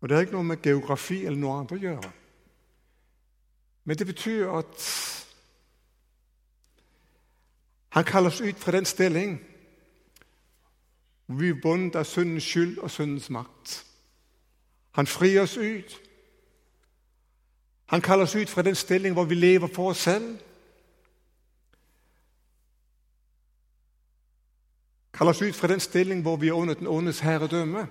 og 0.00 0.08
Det 0.08 0.16
er 0.16 0.20
ikke 0.20 0.32
noe 0.32 0.46
med 0.46 0.62
geografi 0.62 1.24
eller 1.26 1.38
noe 1.38 1.56
annet 1.56 1.72
å 1.74 1.80
gjøre. 1.82 2.10
Men 3.84 3.98
det 3.98 4.06
betyr 4.06 4.50
at 4.54 4.84
han 7.96 8.04
kaller 8.04 8.30
oss 8.30 8.40
ut 8.40 8.58
fra 8.62 8.76
den 8.76 8.86
stilling 8.86 9.38
hvor 11.26 11.40
vi 11.40 11.48
er 11.48 11.60
bundet 11.62 11.96
av 11.98 12.06
syndens 12.08 12.46
skyld 12.46 12.78
og 12.78 12.90
syndens 12.90 13.30
makt. 13.30 13.72
Han 14.96 15.06
frir 15.06 15.42
oss 15.42 15.56
ut. 15.56 15.98
Han 17.88 18.00
kaller 18.00 18.24
oss 18.24 18.36
ut 18.36 18.50
fra 18.50 18.62
den 18.62 18.74
stilling 18.74 19.14
hvor 19.14 19.24
vi 19.24 19.34
lever 19.34 19.68
for 19.74 19.90
oss 19.90 19.98
selv. 19.98 20.38
Kaller 25.12 25.30
oss 25.30 25.42
ut 25.42 25.54
fra 25.54 25.68
den 25.68 25.80
stilling 25.80 26.22
hvor 26.22 26.36
vi 26.36 26.48
er 26.48 26.52
under 26.52 26.74
den 26.74 26.86
åndes 26.86 27.20
herredømme 27.20 27.88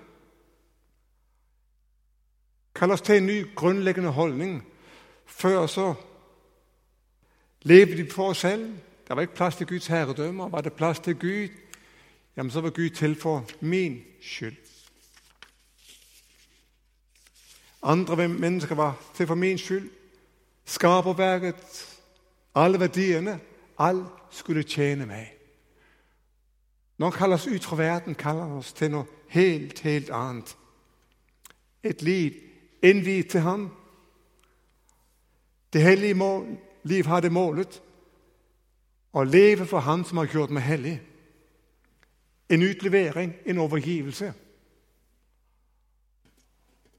kaller 2.78 2.94
oss 2.94 3.02
til 3.02 3.18
en 3.18 3.26
ny, 3.26 3.56
grunnleggende 3.56 4.10
holdning. 4.10 4.66
Før 5.26 5.68
så 5.68 5.94
levde 7.62 7.98
de 7.98 8.10
for 8.12 8.30
oss 8.30 8.38
selv. 8.38 8.66
Det 9.08 9.16
var 9.16 9.22
ikke 9.22 9.36
plass 9.36 9.56
til 9.56 9.68
Guds 9.68 9.88
herredømme. 9.88 10.52
Var 10.52 10.62
det 10.62 10.74
plass 10.74 11.00
til 11.00 11.16
Gud, 11.16 11.48
jamen 12.38 12.52
så 12.52 12.62
var 12.62 12.70
Gud 12.70 12.90
til 12.90 13.16
for 13.16 13.46
min 13.60 14.04
skyld. 14.22 14.67
Andre 17.84 18.28
mennesker 18.28 18.76
var 18.76 18.98
til 19.16 19.28
for 19.28 19.36
min 19.36 19.58
skyld. 19.58 19.90
Skaperverket, 20.66 21.98
alle 22.56 22.80
verdiene, 22.80 23.40
alt 23.78 24.08
skulle 24.30 24.64
tjene 24.64 25.06
meg. 25.06 25.34
Når 26.98 27.10
han 27.10 27.18
kaller 27.18 27.36
oss 27.36 27.48
ut 27.48 27.64
fra 27.64 27.76
verden, 27.76 28.16
kaller 28.16 28.44
han 28.44 28.58
oss 28.58 28.74
til 28.74 28.92
noe 28.92 29.06
helt, 29.30 29.80
helt 29.80 30.10
annet. 30.10 30.58
Et 31.84 32.02
liv 32.02 32.34
innviet 32.82 33.30
til 33.30 33.40
ham. 33.40 33.70
Det 35.74 35.82
hellige 35.82 36.14
mål, 36.14 36.58
liv 36.84 37.06
har 37.06 37.22
det 37.22 37.32
målet 37.32 37.82
å 39.14 39.24
leve 39.24 39.66
for 39.66 39.80
Han 39.80 40.06
som 40.06 40.18
har 40.18 40.30
gjort 40.30 40.54
meg 40.54 40.64
hellig. 40.64 40.98
En 42.50 42.64
utlevering, 42.64 43.34
en 43.46 43.58
overgivelse. 43.58 44.34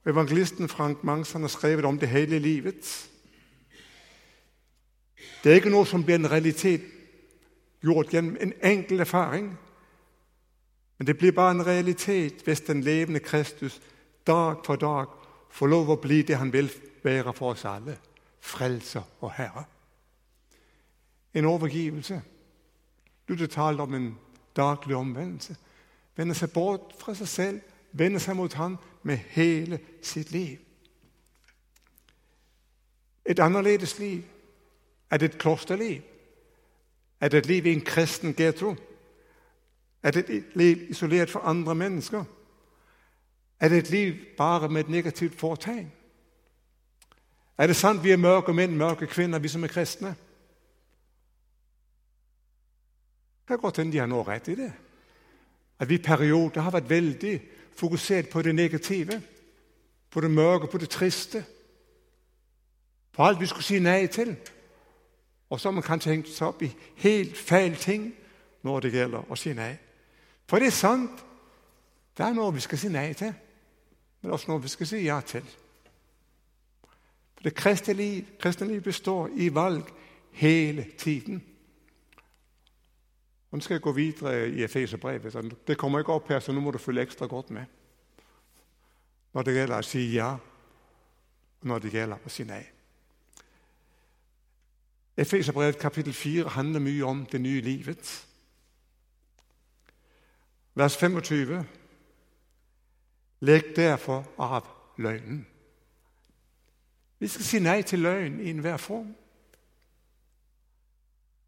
Evangelisten 0.08 0.68
Frank 0.68 1.04
Mangs 1.04 1.32
har 1.32 1.46
skrevet 1.46 1.84
om 1.84 1.98
det 1.98 2.08
hele 2.08 2.38
livet. 2.38 3.10
Det 5.44 5.50
er 5.50 5.60
ikke 5.60 5.72
noe 5.72 5.86
som 5.86 6.04
blir 6.04 6.16
en 6.16 6.30
realitet 6.30 6.86
gjort 7.84 8.14
gjennom 8.14 8.38
en 8.40 8.54
enkel 8.62 9.00
erfaring. 9.04 9.50
Men 10.98 11.06
det 11.06 11.18
blir 11.18 11.32
bare 11.32 11.50
en 11.50 11.66
realitet 11.66 12.40
hvis 12.44 12.60
den 12.60 12.80
levende 12.80 13.20
Kristus 13.20 13.80
dag 14.26 14.64
for 14.64 14.76
dag 14.76 15.12
får 15.50 15.66
lov 15.66 15.90
å 15.90 16.00
bli 16.00 16.22
det 16.22 16.40
han 16.40 16.52
vil 16.52 16.70
være 17.04 17.34
for 17.36 17.52
oss 17.52 17.64
alle 17.68 17.98
frelser 18.40 19.04
og 19.20 19.32
Herre. 19.36 19.64
En 21.34 21.44
overgivelse. 21.44 22.22
Du 23.28 23.46
talte 23.46 23.82
om 23.82 23.94
en 23.94 24.14
daglig 24.56 24.96
omvendelse. 24.96 25.56
Vende 26.16 26.34
seg 26.34 26.52
bort 26.52 26.94
fra 26.98 27.14
seg 27.14 27.28
selv, 27.28 27.60
vende 27.92 28.20
seg 28.20 28.36
mot 28.36 28.54
Han 28.54 28.78
med 29.08 29.16
hele 29.16 29.80
sitt 30.02 30.30
liv. 30.30 30.58
Et 33.24 33.38
annerledes 33.38 33.98
liv. 33.98 34.22
Er 35.10 35.16
det 35.16 35.34
et 35.34 35.38
klosterliv? 35.38 36.02
Er 37.20 37.28
det 37.28 37.38
et 37.38 37.46
liv 37.46 37.66
i 37.66 37.72
en 37.72 37.80
kristen 37.80 38.34
getro? 38.34 38.76
Er 40.02 40.10
det 40.10 40.30
et 40.30 40.44
liv 40.54 40.90
isolert 40.90 41.30
fra 41.30 41.40
andre 41.44 41.74
mennesker? 41.74 42.24
Er 43.60 43.68
det 43.68 43.78
et 43.78 43.90
liv 43.90 44.14
bare 44.36 44.68
med 44.68 44.80
et 44.80 44.88
negativt 44.88 45.34
foretegn? 45.34 45.92
Er 47.58 47.66
det 47.66 47.76
sant 47.76 48.04
vi 48.04 48.10
er 48.10 48.16
mørke 48.16 48.52
menn, 48.52 48.76
mørke 48.76 49.06
kvinner, 49.06 49.38
vi 49.38 49.48
som 49.48 49.64
er 49.64 49.68
kristne? 49.72 50.14
Det 53.40 53.46
kan 53.56 53.58
godt 53.58 53.76
hende 53.76 53.92
de 53.92 53.98
har 53.98 54.06
noe 54.06 54.22
rett 54.28 54.48
i 54.48 54.54
det. 54.54 54.72
At 55.78 55.88
vi 55.88 55.94
i 55.94 56.02
perioder 56.02 56.60
har 56.60 56.70
vært 56.70 56.90
veldig 56.90 57.40
fokusert 57.78 58.28
på 58.28 58.42
det 58.42 58.54
negative, 58.54 59.22
på 60.10 60.20
det 60.20 60.30
mørke, 60.30 60.66
på 60.66 60.78
det 60.78 60.90
triste. 60.90 61.44
På 63.12 63.22
alt 63.24 63.40
vi 63.40 63.46
skulle 63.46 63.64
si 63.64 63.78
nei 63.78 64.06
til. 64.06 64.36
Og 65.50 65.60
så 65.60 65.68
har 65.68 65.74
man 65.74 65.86
kanskje 65.86 66.10
hengt 66.10 66.28
seg 66.28 66.48
opp 66.48 66.62
i 66.62 66.72
helt 67.02 67.38
feil 67.38 67.76
ting 67.76 68.10
når 68.66 68.80
det 68.80 68.92
gjelder 68.92 69.30
å 69.30 69.38
si 69.38 69.54
nei. 69.56 69.72
For 70.48 70.58
det 70.58 70.72
er 70.72 70.76
sant, 70.76 71.22
det 72.18 72.26
er 72.26 72.34
noe 72.34 72.54
vi 72.56 72.64
skal 72.64 72.80
si 72.80 72.90
nei 72.92 73.12
til, 73.16 73.32
men 74.22 74.34
også 74.34 74.50
noe 74.50 74.62
vi 74.62 74.72
skal 74.72 74.90
si 74.90 75.04
ja 75.06 75.20
til. 75.20 75.46
For 77.36 77.46
Det 77.46 77.54
kristne 77.54 77.94
liv, 77.94 78.24
liv 78.60 78.82
består 78.82 79.30
i 79.36 79.54
valg 79.54 79.86
hele 80.32 80.86
tiden. 80.98 81.42
Nå 83.50 83.60
skal 83.60 83.74
jeg 83.74 83.82
gå 83.82 83.92
videre 83.92 84.48
i 84.48 84.62
Efeserbrevet. 84.62 85.54
Det 85.66 85.78
kommer 85.78 85.98
ikke 85.98 86.12
opp 86.12 86.28
her, 86.28 86.40
så 86.40 86.52
nå 86.52 86.60
må 86.60 86.70
du 86.70 86.78
følge 86.78 87.02
ekstra 87.02 87.26
godt 87.26 87.50
med. 87.50 87.64
Når 89.34 89.42
det 89.42 89.54
gjelder 89.54 89.78
å 89.78 89.86
si 89.86 90.02
ja, 90.12 90.32
og 91.60 91.68
når 91.68 91.78
det 91.84 91.92
gjelder 91.92 92.26
å 92.26 92.32
si 92.32 92.44
nei. 92.48 92.62
Efeserbrevet 95.18 95.78
kapittel 95.78 96.14
4 96.14 96.48
handler 96.54 96.80
mye 96.80 97.04
om 97.04 97.24
det 97.26 97.40
nye 97.40 97.60
livet. 97.60 98.10
Vers 100.74 100.96
25. 100.96 101.64
Legg 103.40 103.72
derfor 103.76 104.24
av 104.38 104.68
løgnen. 104.96 105.46
Vi 107.18 107.28
skal 107.28 107.44
si 107.44 107.58
nei 107.58 107.80
til 107.82 108.04
løgn 108.06 108.38
i 108.40 108.50
enhver 108.50 108.76
form. 108.76 109.10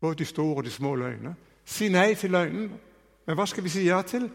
Både 0.00 0.19
de 0.19 0.25
store 0.25 0.57
og 0.57 0.64
de 0.64 0.71
små 0.71 0.95
løgner. 0.95 1.35
Si 1.64 1.88
nei 1.88 2.14
til 2.14 2.31
løgnen. 2.31 2.71
Men 3.26 3.37
hva 3.38 3.47
skal 3.47 3.64
vi 3.64 3.73
si 3.73 3.87
ja 3.87 4.02
til? 4.02 4.31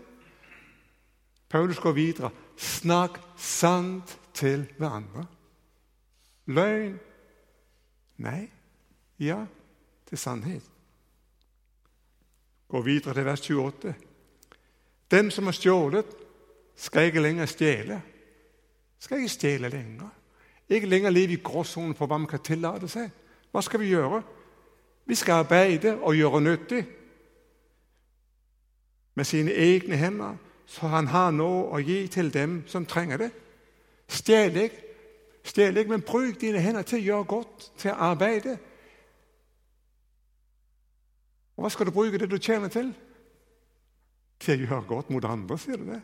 Paulus 1.49 1.79
går 1.79 1.91
videre. 1.91 2.31
Snakk 2.57 3.19
sant 3.37 4.17
til 4.33 4.67
hverandre. 4.77 5.25
Løgn 6.45 6.99
Nei. 8.17 8.49
Ja 9.19 9.45
til 10.07 10.17
sannhet. 10.17 10.63
Gå 12.67 12.81
videre 12.81 13.13
til 13.13 13.25
vers 13.25 13.41
28. 13.49 13.93
Den 15.11 15.31
som 15.31 15.45
har 15.45 15.51
stjålet, 15.51 16.05
skal 16.75 17.05
ikke 17.05 17.21
lenger 17.21 17.45
stjele. 17.45 18.01
Skal 18.99 19.17
ikke 19.17 19.29
stjele 19.29 19.69
lenger. 19.69 20.09
Ikke 20.69 20.87
lenger 20.87 21.09
leve 21.09 21.33
i 21.33 21.43
gråsonen 21.43 21.95
for 21.95 22.07
hva 22.07 22.17
man 22.17 22.27
kan 22.27 22.43
tillate 22.43 22.87
seg. 22.87 23.11
Hva 23.51 23.61
skal 23.61 23.79
vi 23.79 23.93
gjøre? 23.93 24.21
Vi 25.05 25.15
skal 25.15 25.45
arbeide 25.45 25.97
og 26.01 26.15
gjøre 26.15 26.41
nyttig 26.41 26.85
med 29.15 29.25
sine 29.25 29.51
egne 29.51 29.95
hender, 29.95 30.35
så 30.65 30.87
han 30.87 31.07
har 31.07 31.31
noe 31.31 31.69
å 31.73 31.81
gi 31.83 32.05
til 32.11 32.31
dem 32.33 32.63
som 32.67 32.85
trenger 32.85 33.21
det. 33.21 33.31
Stjel 34.11 34.57
ikke, 34.65 34.81
stjel 35.45 35.77
ikke, 35.77 35.93
men 35.93 36.05
bruk 36.05 36.39
dine 36.41 36.61
hender 36.61 36.85
til 36.85 36.99
å 36.99 37.05
gjøre 37.05 37.29
godt, 37.29 37.69
til 37.77 37.93
å 37.93 37.99
arbeide. 38.11 38.57
Og 41.55 41.63
Hva 41.63 41.71
skal 41.71 41.87
du 41.87 41.95
bruke 41.95 42.19
det 42.19 42.29
du 42.29 42.37
tjener 42.37 42.73
til? 42.73 42.91
Til 44.39 44.65
å 44.65 44.67
gjøre 44.67 44.89
godt 44.89 45.13
mot 45.13 45.25
andre, 45.25 45.57
sier 45.57 45.79
du 45.79 45.87
det? 45.93 46.01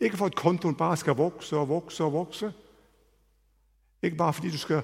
Ikke 0.00 0.16
for 0.20 0.32
at 0.32 0.38
kontoen 0.38 0.76
bare 0.76 0.96
skal 0.96 1.16
vokse 1.16 1.56
og 1.56 1.68
vokse 1.68 2.04
og 2.04 2.12
vokse. 2.12 2.52
Ikke 4.02 4.16
bare 4.16 4.32
fordi 4.32 4.50
du 4.50 4.58
skal 4.60 4.82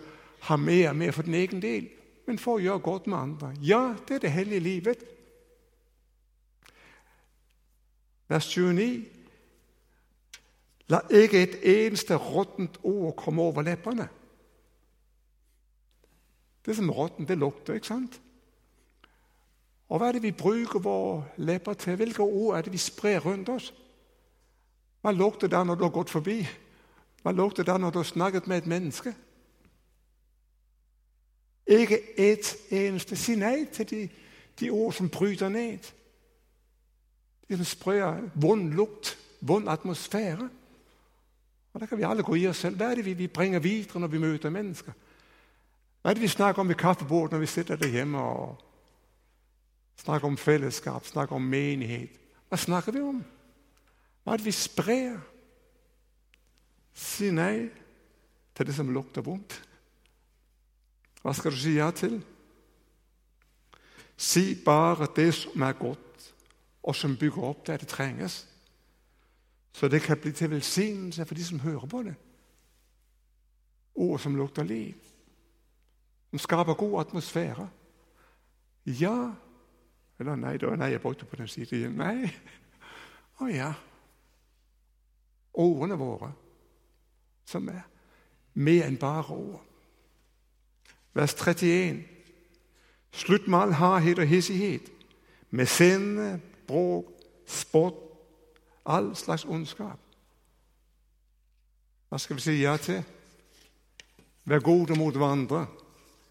ha 0.49 0.57
mer 0.57 0.91
og 0.91 0.97
mer 0.97 1.13
for 1.13 1.23
din 1.23 1.35
egen 1.35 1.63
del, 1.63 1.89
men 2.27 2.39
for 2.39 2.59
å 2.59 2.63
gjøre 2.63 2.85
godt 2.85 3.09
med 3.11 3.19
andre. 3.19 3.53
Ja, 3.63 3.95
det 4.09 4.17
er 4.17 4.25
det 4.25 4.33
hellige 4.33 4.61
livet. 4.61 5.05
Vers 8.29 8.49
29. 8.49 9.05
La 10.89 11.01
ikke 11.11 11.43
et 11.43 11.59
eneste 11.63 12.17
råttent 12.17 12.79
ord 12.83 13.17
komme 13.17 13.43
over 13.43 13.63
leppene. 13.63 14.09
Det 16.67 16.77
som 16.77 16.91
råttent, 16.91 17.29
det 17.29 17.39
lukter, 17.39 17.75
ikke 17.75 17.87
sant? 17.87 18.21
Og 19.89 19.99
hva 19.99 20.09
er 20.09 20.17
det 20.17 20.23
vi 20.23 20.33
bruker 20.33 20.81
våre 20.81 21.25
lepper 21.37 21.75
til? 21.75 21.97
Hvilke 21.97 22.23
ord 22.23 22.57
er 22.57 22.63
det 22.63 22.73
vi 22.73 22.79
sprer 22.79 23.21
rundt 23.21 23.49
oss? 23.49 23.73
Hva 25.03 25.11
lukter 25.13 25.51
det 25.51 25.67
når 25.67 25.75
du 25.75 25.85
har 25.85 25.93
gått 25.93 26.11
forbi? 26.11 26.39
Hva 27.23 27.33
lukter 27.33 27.67
det 27.67 27.81
når 27.81 27.91
du 27.91 27.99
har 27.99 28.09
snakket 28.09 28.47
med 28.47 28.63
et 28.63 28.67
menneske? 28.67 29.15
Ikke 31.67 31.99
et 32.19 32.57
eneste. 32.71 33.17
Si 33.17 33.35
nei 33.37 33.65
til 33.73 33.91
de, 33.91 34.09
de 34.61 34.71
ord 34.71 34.93
som 34.93 35.11
bryter 35.11 35.49
ned. 35.49 35.93
De 37.53 37.59
som 37.61 37.69
sprer 37.69 38.23
vond 38.41 38.73
lukt, 38.73 39.19
vond 39.45 39.69
atmosfære. 39.69 40.49
Og 41.73 41.81
Da 41.81 41.87
kan 41.87 41.99
vi 41.99 42.05
alle 42.09 42.23
gå 42.23 42.35
i 42.35 42.47
oss 42.49 42.57
selv. 42.65 42.77
Hva 42.77 42.91
er 42.91 43.03
det 43.03 43.19
vi 43.19 43.29
bringer 43.29 43.61
videre 43.61 44.01
når 44.01 44.09
vi 44.09 44.19
møter 44.19 44.51
mennesker? 44.51 44.93
Hva 46.03 46.11
er 46.11 46.15
det 46.15 46.23
vi 46.23 46.29
snakker 46.33 46.63
om 46.63 46.69
ved 46.69 46.81
kaffebordet 46.81 47.33
når 47.33 47.45
vi 47.45 47.47
sitter 47.47 47.77
der 47.77 47.93
hjemme 47.93 48.19
og 48.19 48.63
snakker 50.01 50.29
om 50.29 50.37
fellesskap, 50.37 51.07
snakker 51.07 51.37
om 51.37 51.43
menighet? 51.43 52.17
Hva 52.49 52.57
snakker 52.57 52.93
vi 52.93 53.01
om? 53.01 53.21
Hva 54.25 54.33
er 54.33 54.41
det 54.41 54.49
vi 54.49 54.57
sprer? 54.57 55.21
Si 56.95 57.31
nei 57.31 57.69
til 58.57 58.67
det 58.67 58.75
som 58.77 58.93
lukter 58.93 59.25
vondt. 59.25 59.61
Hva 61.23 61.37
skal 61.37 61.53
du 61.53 61.61
si 61.61 61.77
ja 61.77 61.91
til? 61.91 62.17
Si 64.17 64.55
bare 64.65 65.09
det 65.17 65.35
som 65.35 65.63
er 65.63 65.77
godt, 65.77 66.12
og 66.83 66.97
som 66.97 67.17
bygger 67.17 67.43
opp 67.43 67.67
der 67.67 67.77
det 67.77 67.89
trenges. 67.89 68.49
Så 69.73 69.89
det 69.89 70.03
kan 70.03 70.19
bli 70.19 70.33
til 70.33 70.51
velsignelse 70.51 71.25
for 71.27 71.35
de 71.35 71.45
som 71.45 71.61
hører 71.61 71.87
på 71.87 72.03
det. 72.03 72.15
Ord 73.95 74.19
som 74.19 74.37
lukter 74.37 74.63
liv. 74.63 74.95
Som 76.31 76.39
skaper 76.39 76.75
god 76.75 77.01
atmosfære. 77.01 77.69
Ja 78.87 79.33
Eller 80.19 80.37
nei, 80.37 80.57
da. 80.57 80.77
Nei, 80.77 80.91
jeg 80.91 81.01
brukte 81.01 81.25
på 81.25 81.37
den 81.37 81.49
siden. 81.49 81.97
Nei. 81.99 82.31
Å 83.41 83.49
ja. 83.51 83.73
Ordene 85.53 85.97
våre, 85.99 86.31
som 87.45 87.67
er 87.69 87.83
mer 88.55 88.87
enn 88.87 89.01
bare 89.01 89.35
ord. 89.35 89.65
Vers 91.13 91.35
31. 91.35 92.05
Slutt 93.13 93.49
med 93.49 93.59
all 93.59 93.75
hardhet 93.77 94.23
og 94.23 94.31
hissighet, 94.31 94.87
med 95.51 95.67
sinne, 95.67 96.41
bråk, 96.73 97.13
spott, 97.47 98.01
all 98.89 99.13
slags 99.17 99.45
ondskap. 99.45 100.01
Hva 102.09 102.19
skal 102.19 102.37
vi 102.37 102.45
si 102.45 102.59
ja 102.63 102.77
til? 102.81 103.03
Vær 104.45 104.65
gode 104.65 104.97
mot 104.99 105.17
hverandre. 105.17 105.67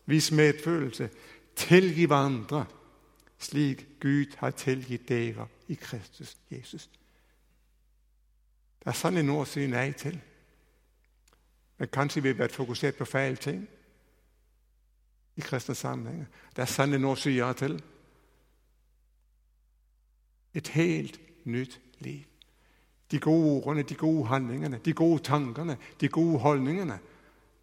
Vis 0.06 0.32
medfølelse. 0.32 1.10
Tilgi 1.56 2.06
hverandre 2.06 2.66
slik 3.42 3.86
Gud 4.00 4.36
har 4.38 4.52
tilgitt 4.52 5.10
dere 5.10 5.48
i 5.68 5.74
Kristus 5.74 6.38
Jesus. 6.52 6.90
Det 8.80 8.88
er 8.88 8.98
sannelig 8.98 9.26
noe 9.26 9.46
å 9.46 9.50
si 9.50 9.66
nei 9.70 9.92
til. 9.98 10.18
Men 11.78 11.90
kanskje 11.90 12.22
vi 12.22 12.34
har 12.34 12.38
vært 12.44 12.58
fokusert 12.58 12.98
på 12.98 13.06
feil 13.10 13.38
ting 13.42 13.64
i 15.38 15.42
kristne 15.42 15.76
sammenhenger. 15.76 16.28
Det 16.56 16.62
er 16.62 16.70
sannelig 16.70 17.02
noe 17.02 17.18
å 17.18 17.22
si 17.22 17.34
ja 17.38 17.50
til. 17.58 17.80
Et 20.54 20.68
helt 20.68 21.20
nytt 21.46 21.80
liv. 22.00 22.24
De 23.12 23.20
gode 23.20 23.64
ordene, 23.64 23.84
de 23.84 23.96
gode 23.96 24.28
handlingene, 24.28 24.80
de 24.86 24.94
gode 24.94 25.24
tankene, 25.24 25.78
de 26.02 26.08
gode 26.08 26.40
holdningene. 26.40 27.00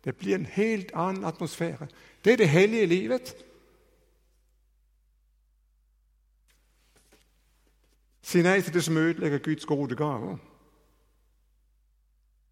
Det 0.04 0.16
blir 0.16 0.34
en 0.34 0.46
helt 0.46 0.92
annen 0.94 1.24
atmosfære. 1.24 1.88
Det 2.24 2.32
er 2.32 2.36
det 2.36 2.48
hellige 2.48 2.86
livet. 2.86 3.34
Si 8.22 8.42
nei 8.44 8.60
til 8.60 8.74
det 8.74 8.84
som 8.84 8.96
ødelegger 8.96 9.38
Guds 9.38 9.64
gode 9.64 9.96
gaver. 9.96 10.36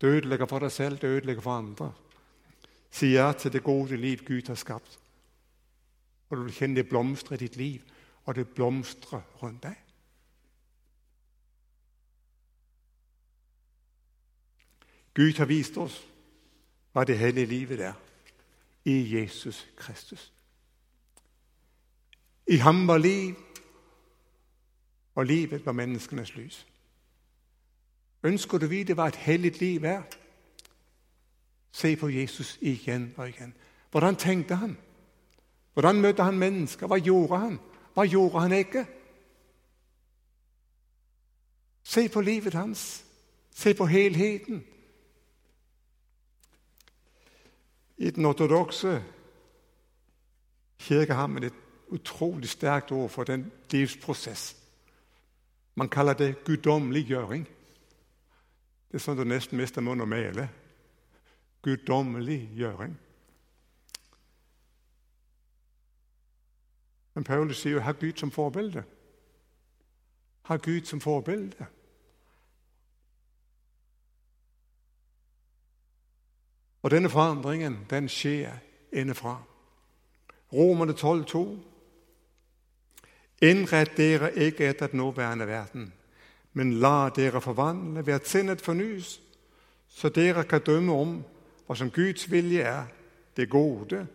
Det 0.00 0.06
ødelegger 0.06 0.46
for 0.46 0.58
deg 0.58 0.72
selv, 0.72 0.98
det 0.98 1.08
ødelegger 1.08 1.42
for 1.42 1.50
andre. 1.50 1.92
Si 2.90 3.12
ja 3.12 3.32
til 3.32 3.52
det 3.52 3.62
gode 3.64 3.96
liv 3.96 4.24
Gud 4.24 4.48
har 4.48 4.54
skapt. 4.54 4.98
Og 6.28 6.36
du 6.36 6.42
vil 6.42 6.54
kjenne 6.54 6.76
det 6.76 6.88
blomstre 6.88 7.34
i 7.34 7.38
ditt 7.38 7.56
liv, 7.56 7.82
og 8.24 8.34
det 8.34 8.48
blomstrer 8.48 9.20
rundt 9.42 9.62
deg. 9.62 9.76
Gud 15.16 15.38
har 15.38 15.48
vist 15.48 15.76
oss 15.80 15.96
hva 16.92 17.04
det 17.08 17.16
hellige 17.18 17.46
livet 17.46 17.80
er 17.80 17.94
i 18.84 19.16
Jesus 19.16 19.66
Kristus. 19.76 20.32
I 22.46 22.56
ham 22.56 22.86
var 22.88 22.98
liv, 22.98 23.34
og 25.14 25.26
livet 25.26 25.66
var 25.66 25.72
menneskenes 25.72 26.34
lys. 26.36 26.66
Ønsker 28.22 28.58
du 28.58 28.66
å 28.66 28.70
vite 28.70 28.94
hva 28.94 29.08
et 29.08 29.16
hellig 29.24 29.54
liv 29.60 29.84
er? 29.88 30.04
Se 31.72 31.96
på 31.96 32.12
Jesus 32.12 32.58
igjen 32.60 33.14
og 33.16 33.28
igjen. 33.28 33.54
Hvordan 33.90 34.16
tenkte 34.16 34.60
han? 34.60 34.76
Hvordan 35.72 36.00
møtte 36.00 36.22
han 36.28 36.38
mennesker? 36.38 36.86
Hva 36.86 37.00
gjorde 37.00 37.38
han? 37.38 37.58
Hva 37.94 38.04
gjorde 38.04 38.40
han 38.40 38.52
ikke? 38.52 38.86
Se 41.84 42.08
på 42.08 42.20
livet 42.20 42.54
hans. 42.54 43.04
Se 43.50 43.74
på 43.74 43.86
helheten. 43.86 44.64
I 47.98 48.10
den 48.10 48.24
ortodokse 48.24 49.04
kirke 50.78 51.14
har 51.14 51.26
man 51.26 51.42
et 51.42 51.54
utrolig 51.88 52.48
sterkt 52.48 52.92
ord 52.92 53.10
for 53.10 53.24
den 53.24 53.52
livsprosess. 53.70 54.56
Man 55.74 55.88
kaller 55.88 56.12
det 56.12 56.44
guddommeliggjøring. 56.44 57.46
Det 58.88 58.98
er 58.98 59.02
sånn 59.02 59.18
du 59.18 59.24
nesten 59.24 59.58
mister 59.60 59.84
munn 59.84 60.00
og 60.00 60.08
mæle. 60.08 60.48
Guddommeliggjøring. 61.62 62.94
Men 67.14 67.24
Paulus 67.24 67.60
sier 67.60 67.72
jo 67.72 67.80
'ha 67.80 67.92
Gud 67.92 68.16
som 68.16 68.30
forbilde'. 68.30 68.84
Ha 70.42 70.56
Gud 70.56 70.84
som 70.84 71.00
forbilde. 71.00 71.66
Og 76.86 76.90
denne 76.90 77.10
forandringen 77.10 77.80
den 77.90 78.06
skjer 78.06 78.60
innenfra. 78.94 79.40
Romerne 80.52 80.92
12,2. 80.94 81.40
Innrett 83.42 83.96
dere 83.98 84.30
ikke 84.38 84.68
etter 84.68 84.86
den 84.86 85.00
nåværende 85.02 85.48
verden, 85.50 85.88
men 86.52 86.76
la 86.78 87.08
dere 87.10 87.42
forvandle 87.42 88.06
ved 88.06 88.14
at 88.14 88.28
sinnet 88.28 88.62
fornyes, 88.62 89.20
så 89.88 90.08
dere 90.08 90.44
kan 90.44 90.62
dømme 90.62 90.92
om 90.94 91.18
hva 91.66 91.74
som 91.74 91.90
Guds 91.90 92.30
vilje 92.30 92.62
er, 92.62 92.86
det 93.36 93.50
gode, 93.50 94.06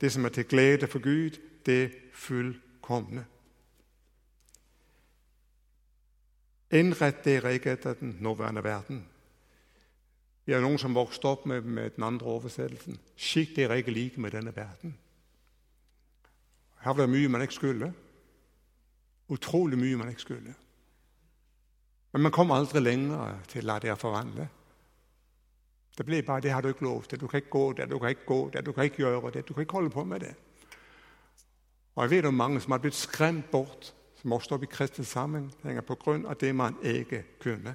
det 0.00 0.12
som 0.12 0.24
er 0.24 0.30
til 0.30 0.46
glede 0.46 0.86
for 0.86 1.02
Gud, 1.02 1.40
det 1.66 1.90
fullkomne. 2.14 3.24
Innrett 6.70 7.24
dere 7.24 7.58
ikke 7.58 7.74
etter 7.74 7.98
den 7.98 8.16
nåværende 8.20 8.64
verden. 8.64 9.08
Vi 10.44 10.54
er 10.54 10.62
noen 10.62 10.78
som 10.80 10.94
vokste 10.94 11.28
opp 11.30 11.44
med, 11.46 11.64
med 11.64 11.96
den 11.96 12.06
andre 12.06 12.26
oversettelsen. 12.26 12.98
Skikk 13.16 13.54
dere 13.56 13.78
ikke 13.78 13.94
like 13.94 14.20
med 14.20 14.34
denne 14.34 14.54
verden. 14.56 14.96
Her 16.82 16.96
var 16.96 17.06
det 17.06 17.12
mye 17.14 17.30
man 17.30 17.44
ikke 17.44 17.60
skulle. 17.60 17.92
Utrolig 19.30 19.78
mye 19.78 20.00
man 20.00 20.10
ikke 20.10 20.26
skulle. 20.26 20.54
Men 22.12 22.26
man 22.26 22.34
kom 22.34 22.50
aldri 22.52 22.82
lenger 22.82 23.38
til 23.48 23.62
å 23.62 23.70
la 23.70 23.78
dere 23.80 23.96
forvandle. 23.96 24.48
Det 25.96 26.06
ble 26.06 26.22
bare 26.22 26.40
'det 26.40 26.52
har 26.52 26.62
du 26.62 26.68
ikke 26.68 26.84
lov 26.84 27.04
til'. 27.04 27.20
Du 27.20 27.26
kan 27.26 27.38
ikke 27.38 27.50
gå 27.50 27.72
der, 27.72 27.86
du 27.86 27.98
kan 27.98 28.08
ikke 28.08 28.26
gå 28.26 28.50
der, 28.50 28.60
du 28.60 28.72
kan 28.72 28.84
ikke 28.84 28.96
gjøre 28.96 29.30
det. 29.30 29.48
Du 29.48 29.54
kan 29.54 29.60
ikke 29.62 29.72
holde 29.72 29.90
på 29.90 30.04
med 30.04 30.20
det. 30.20 30.34
Og 31.94 32.02
Jeg 32.02 32.10
vet 32.10 32.24
om 32.24 32.34
mange 32.34 32.60
som 32.60 32.72
har 32.72 32.78
blitt 32.78 32.94
skremt 32.94 33.50
bort, 33.50 33.94
som 34.16 34.32
også 34.32 34.44
står 34.44 34.62
i 34.62 34.66
kristne 34.66 35.04
sammenhenger 35.04 36.26
av 36.28 36.36
det 36.40 36.54
man 36.54 36.76
ikke 36.82 37.24
kunne. 37.40 37.74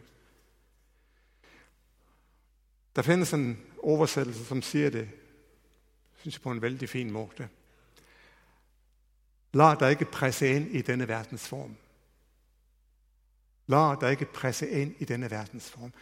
Det 2.97 3.05
finnes 3.05 3.33
en 3.33 3.51
oversettelse 3.86 4.45
som 4.45 4.62
sier 4.65 4.89
det 4.89 5.05
synes 6.17 6.36
jeg 6.36 6.41
på 6.41 6.51
en 6.51 6.62
veldig 6.62 6.89
fin 6.89 7.12
måte. 7.13 7.45
La 9.53 9.75
deg 9.77 9.93
ikke 9.95 10.12
presse 10.12 10.49
inn 10.49 10.65
i 10.73 10.81
denne 10.81 11.05
verdens 11.07 11.45
form. 11.47 11.75
La 13.69 13.91
deg 14.01 14.17
ikke 14.17 14.31
presse 14.33 14.65
inn 14.65 14.95
i 14.97 15.05
denne 15.05 15.29
verdens 15.29 15.69
form. 15.69 15.93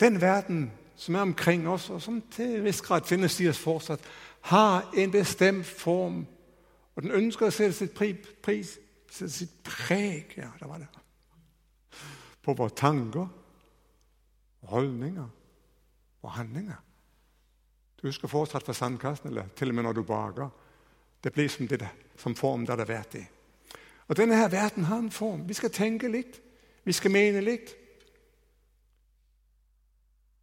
Den 0.00 0.20
verden 0.20 0.68
som 0.96 1.14
er 1.14 1.24
omkring 1.24 1.68
oss, 1.68 1.88
og 1.90 2.02
som 2.02 2.20
til 2.30 2.58
en 2.58 2.64
viss 2.64 2.82
grad 2.84 3.08
finnes 3.08 3.40
i 3.40 3.48
oss 3.48 3.62
fortsatt, 3.62 4.04
har 4.52 4.90
en 4.94 5.10
bestemt 5.10 5.66
form. 5.66 6.26
Og 6.96 7.02
den 7.02 7.16
ønsker 7.22 7.48
å 7.48 7.54
sette 7.54 7.72
sitt, 7.72 7.96
pris, 8.42 8.76
sette 9.10 9.32
sitt 9.32 9.56
preg 9.64 10.36
ja, 10.36 10.52
det 10.60 10.68
var 10.68 10.84
det, 10.84 10.92
på 12.44 12.52
våre 12.52 12.76
tanker, 12.76 13.28
og 14.60 14.72
holdninger 14.76 15.37
og 16.22 16.32
handlinger. 16.32 16.78
Du 18.02 18.06
husker 18.06 18.28
fortsatt 18.28 18.64
fra 18.64 18.72
sandkassen, 18.72 19.28
eller 19.28 19.48
til 19.56 19.68
og 19.68 19.74
med 19.74 19.82
når 19.82 19.92
du 19.92 20.02
baker. 20.02 20.48
Det 21.24 21.32
blir 21.32 21.48
som, 21.48 21.66
det, 21.66 21.88
som 22.16 22.34
form 22.34 22.66
det 22.66 22.78
har 22.78 22.86
vært 22.86 23.18
i. 23.18 23.24
Og 24.08 24.16
Denne 24.16 24.36
her 24.36 24.48
verden 24.48 24.84
har 24.84 24.98
en 24.98 25.10
form. 25.10 25.48
Vi 25.48 25.54
skal 25.54 25.70
tenke 25.70 26.08
litt. 26.08 26.40
Vi 26.84 26.92
skal 26.92 27.10
mene 27.10 27.40
litt. 27.40 27.74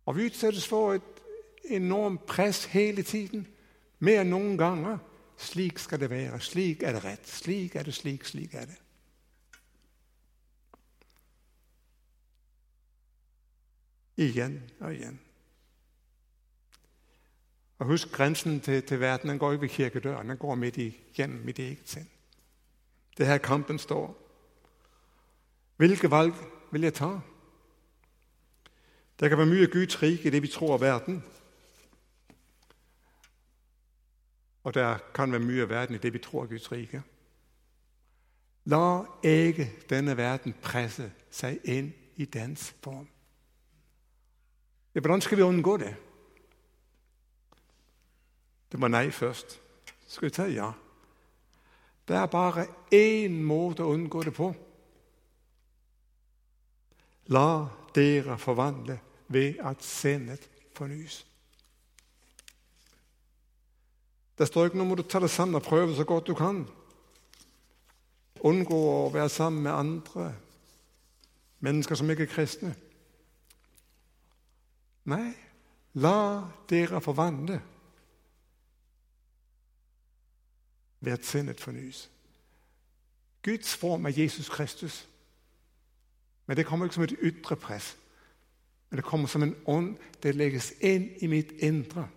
Og 0.05 0.15
vi 0.15 0.27
utsettes 0.29 0.67
for 0.67 0.93
et 0.93 1.21
enormt 1.69 2.25
press 2.25 2.65
hele 2.65 3.03
tiden. 3.03 3.47
Mer 3.99 4.21
enn 4.21 4.33
noen 4.35 4.57
ganger. 4.57 4.99
Slik 5.37 5.79
skal 5.79 5.99
det 5.99 6.09
være. 6.09 6.39
Slik 6.39 6.83
er 6.83 6.93
det 6.93 7.03
rett. 7.03 7.27
Slik 7.27 7.75
er 7.75 7.87
det, 7.87 7.95
slik, 7.95 8.25
slik 8.25 8.53
er 8.53 8.69
det. 8.69 8.79
Igjen 14.15 14.61
og 14.79 14.93
igjen. 14.93 15.24
Og 17.79 17.85
Husk 17.85 18.11
grensen 18.11 18.61
til, 18.61 18.83
til 18.83 18.99
verden. 18.99 19.29
Den 19.29 19.39
går 19.39 19.51
ikke 19.51 19.61
ved 19.61 19.69
kirkedøren. 19.69 20.29
Den 20.29 20.37
går 20.37 20.55
midt 20.55 20.77
igjennom 20.77 21.39
mitt 21.39 21.59
eget 21.59 21.89
sinn. 21.89 22.09
Det 23.17 23.23
er 23.23 23.31
her 23.31 23.37
kampen 23.37 23.79
står. 23.79 24.21
Hvilke 25.77 26.11
valg 26.11 26.33
vil 26.71 26.81
jeg 26.81 26.93
ta? 26.93 27.19
Det 29.19 29.29
kan 29.29 29.37
være 29.37 29.47
mye 29.47 29.67
Guds 29.67 30.01
rike 30.03 30.27
i 30.27 30.29
det 30.29 30.41
vi 30.41 30.47
tror 30.47 30.73
av 30.73 30.81
verden. 30.81 31.23
Og 34.63 34.73
det 34.73 34.97
kan 35.13 35.31
være 35.31 35.41
mye 35.41 35.61
av 35.61 35.69
verden 35.69 35.95
i 35.95 35.99
det 35.99 36.13
vi 36.13 36.19
tror 36.19 36.43
er 36.43 36.47
Guds 36.47 36.71
rike. 36.71 37.03
La 38.65 39.03
ikke 39.23 39.69
denne 39.89 40.17
verden 40.17 40.55
presse 40.61 41.11
seg 41.31 41.59
inn 41.63 41.93
i 42.15 42.25
dens 42.25 42.75
form. 42.83 43.07
Hvordan 44.91 45.21
skal 45.21 45.37
vi 45.37 45.43
unngå 45.43 45.77
det? 45.77 45.95
Det 48.75 48.81
var 48.81 48.91
nei 48.91 49.07
først. 49.07 49.53
Skal 50.03 50.27
vi 50.27 50.33
ta 50.35 50.45
ja? 50.51 50.65
Det 52.03 52.15
er 52.19 52.25
bare 52.27 52.65
én 52.91 53.37
måte 53.47 53.85
å 53.85 53.93
unngå 53.95 54.23
det 54.27 54.33
på. 54.35 54.49
La 57.31 57.69
dere 57.95 58.35
forvandle 58.35 58.97
ved 59.31 59.61
at 59.63 59.79
sinnet 59.79 60.43
fornyes. 60.75 61.21
Det 64.35 64.47
står 64.49 64.67
ikke 64.67 64.81
nå 64.81 64.87
må 64.89 64.97
du 64.99 65.05
ta 65.07 65.21
det 65.23 65.29
sammen 65.31 65.55
og 65.55 65.63
prøve 65.63 65.95
så 65.95 66.03
godt 66.03 66.27
du 66.27 66.33
kan. 66.35 66.65
Unngå 68.43 68.81
å 68.89 69.13
være 69.13 69.29
sammen 69.31 69.63
med 69.69 69.71
andre 69.71 70.25
mennesker 71.63 71.95
som 71.95 72.11
ikke 72.11 72.27
er 72.27 72.33
kristne. 72.33 72.73
Nei, 75.15 75.31
la 76.03 76.43
dere 76.67 76.99
forvandle 76.99 77.61
at 81.11 81.25
sinnet 81.25 81.61
fornyes. 81.61 82.09
Guds 83.43 83.75
form 83.75 84.05
er 84.05 84.09
Jesus 84.09 84.49
Kristus. 84.49 85.07
Men 86.45 86.57
det 86.57 86.65
kommer 86.65 86.85
ikke 86.85 86.95
som 86.95 87.03
et 87.03 87.15
ytre 87.21 87.55
press. 87.55 87.97
Men 88.89 88.97
det 88.97 89.05
kommer 89.05 89.27
som 89.27 89.43
en 89.43 89.55
ånd. 89.65 89.97
Det 90.23 90.35
legges 90.35 90.73
inn 90.81 91.09
i 91.21 91.27
mitt 91.27 91.51
indre. 91.51 92.07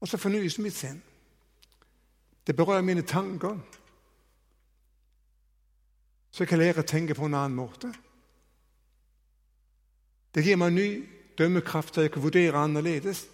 Og 0.00 0.08
så 0.08 0.16
fornyes 0.16 0.58
mitt 0.58 0.74
sinn. 0.74 1.02
Det 2.46 2.56
berører 2.56 2.82
mine 2.82 3.02
tanker. 3.02 3.58
Så 6.30 6.44
jeg 6.44 6.48
kan 6.48 6.58
lære 6.58 6.84
å 6.84 6.86
tenke 6.86 7.14
på 7.14 7.26
en 7.26 7.34
annen 7.34 7.56
måte. 7.58 7.90
Det 10.34 10.44
gir 10.46 10.58
meg 10.60 10.72
ny 10.72 10.88
dømmekraft, 11.38 11.94
så 11.94 12.04
jeg 12.04 12.12
kan 12.14 12.22
vurdere 12.22 12.58
annerledes. 12.62 13.26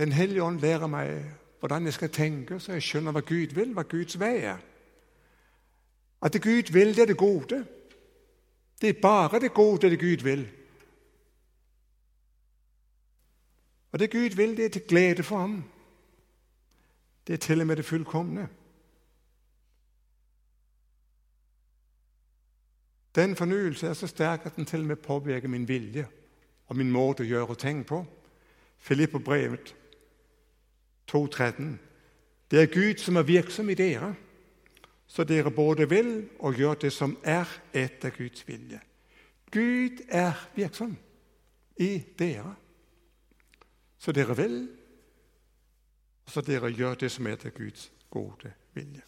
Den 0.00 0.12
hellige 0.12 0.42
ånd 0.42 0.60
lærer 0.60 0.88
meg 0.88 1.10
hvordan 1.60 1.84
jeg 1.84 1.92
skal 1.92 2.08
tenke, 2.08 2.56
så 2.60 2.72
jeg 2.72 2.82
skjønner 2.82 3.12
hva 3.12 3.20
Gud 3.20 3.52
vil, 3.52 3.74
hva 3.76 3.82
Guds 3.84 4.16
vei 4.20 4.38
er. 4.48 4.60
At 6.24 6.32
det 6.32 6.40
Gud 6.42 6.72
vil, 6.72 6.94
det 6.96 7.02
er 7.02 7.10
det 7.10 7.16
gode. 7.20 7.58
Det 8.80 8.88
er 8.88 9.00
bare 9.02 9.40
det 9.40 9.52
gode 9.54 9.90
det 9.90 10.00
Gud 10.00 10.24
vil. 10.24 10.46
Og 13.92 13.98
det 13.98 14.10
Gud 14.10 14.36
vil, 14.36 14.56
det 14.56 14.64
er 14.64 14.68
til 14.68 14.86
glede 14.88 15.22
for 15.22 15.38
ham. 15.38 15.64
Det 17.26 17.32
er 17.32 17.44
til 17.44 17.60
og 17.60 17.66
med 17.66 17.76
det 17.76 17.84
fullkomne. 17.84 18.48
Den 23.14 23.36
fornyelse 23.36 23.86
er 23.86 23.94
så 23.94 24.06
sterk 24.06 24.46
at 24.46 24.56
den 24.56 24.64
til 24.64 24.80
og 24.80 24.86
med 24.86 24.96
påvirker 24.96 25.48
min 25.48 25.68
vilje 25.68 26.08
og 26.66 26.76
min 26.76 26.90
måte 26.90 27.22
å 27.22 27.28
gjøre 27.28 27.54
ting 27.54 27.84
på. 27.86 28.00
Filippo-brevet 28.78 29.76
2,13. 31.10 31.76
Det 32.50 32.62
er 32.62 32.66
Gud 32.66 32.98
som 32.98 33.16
er 33.16 33.22
virksom 33.22 33.70
i 33.70 33.74
dere, 33.74 34.14
så 35.06 35.24
dere 35.24 35.50
både 35.50 35.88
vil 35.88 36.28
og 36.38 36.54
gjør 36.54 36.74
det 36.74 36.92
som 36.92 37.16
er 37.22 37.48
etter 37.74 38.10
Guds 38.10 38.48
vilje. 38.48 38.80
Gud 39.50 40.04
er 40.08 40.32
virksom 40.54 40.96
i 41.76 42.02
dere, 42.18 42.54
så 43.98 44.12
dere 44.12 44.36
vil, 44.36 44.68
så 46.26 46.40
dere 46.40 46.70
gjør 46.70 46.94
det 46.94 47.10
som 47.10 47.26
er 47.26 47.38
etter 47.38 47.50
Guds 47.50 47.90
gode 48.10 48.52
vilje. 48.74 49.02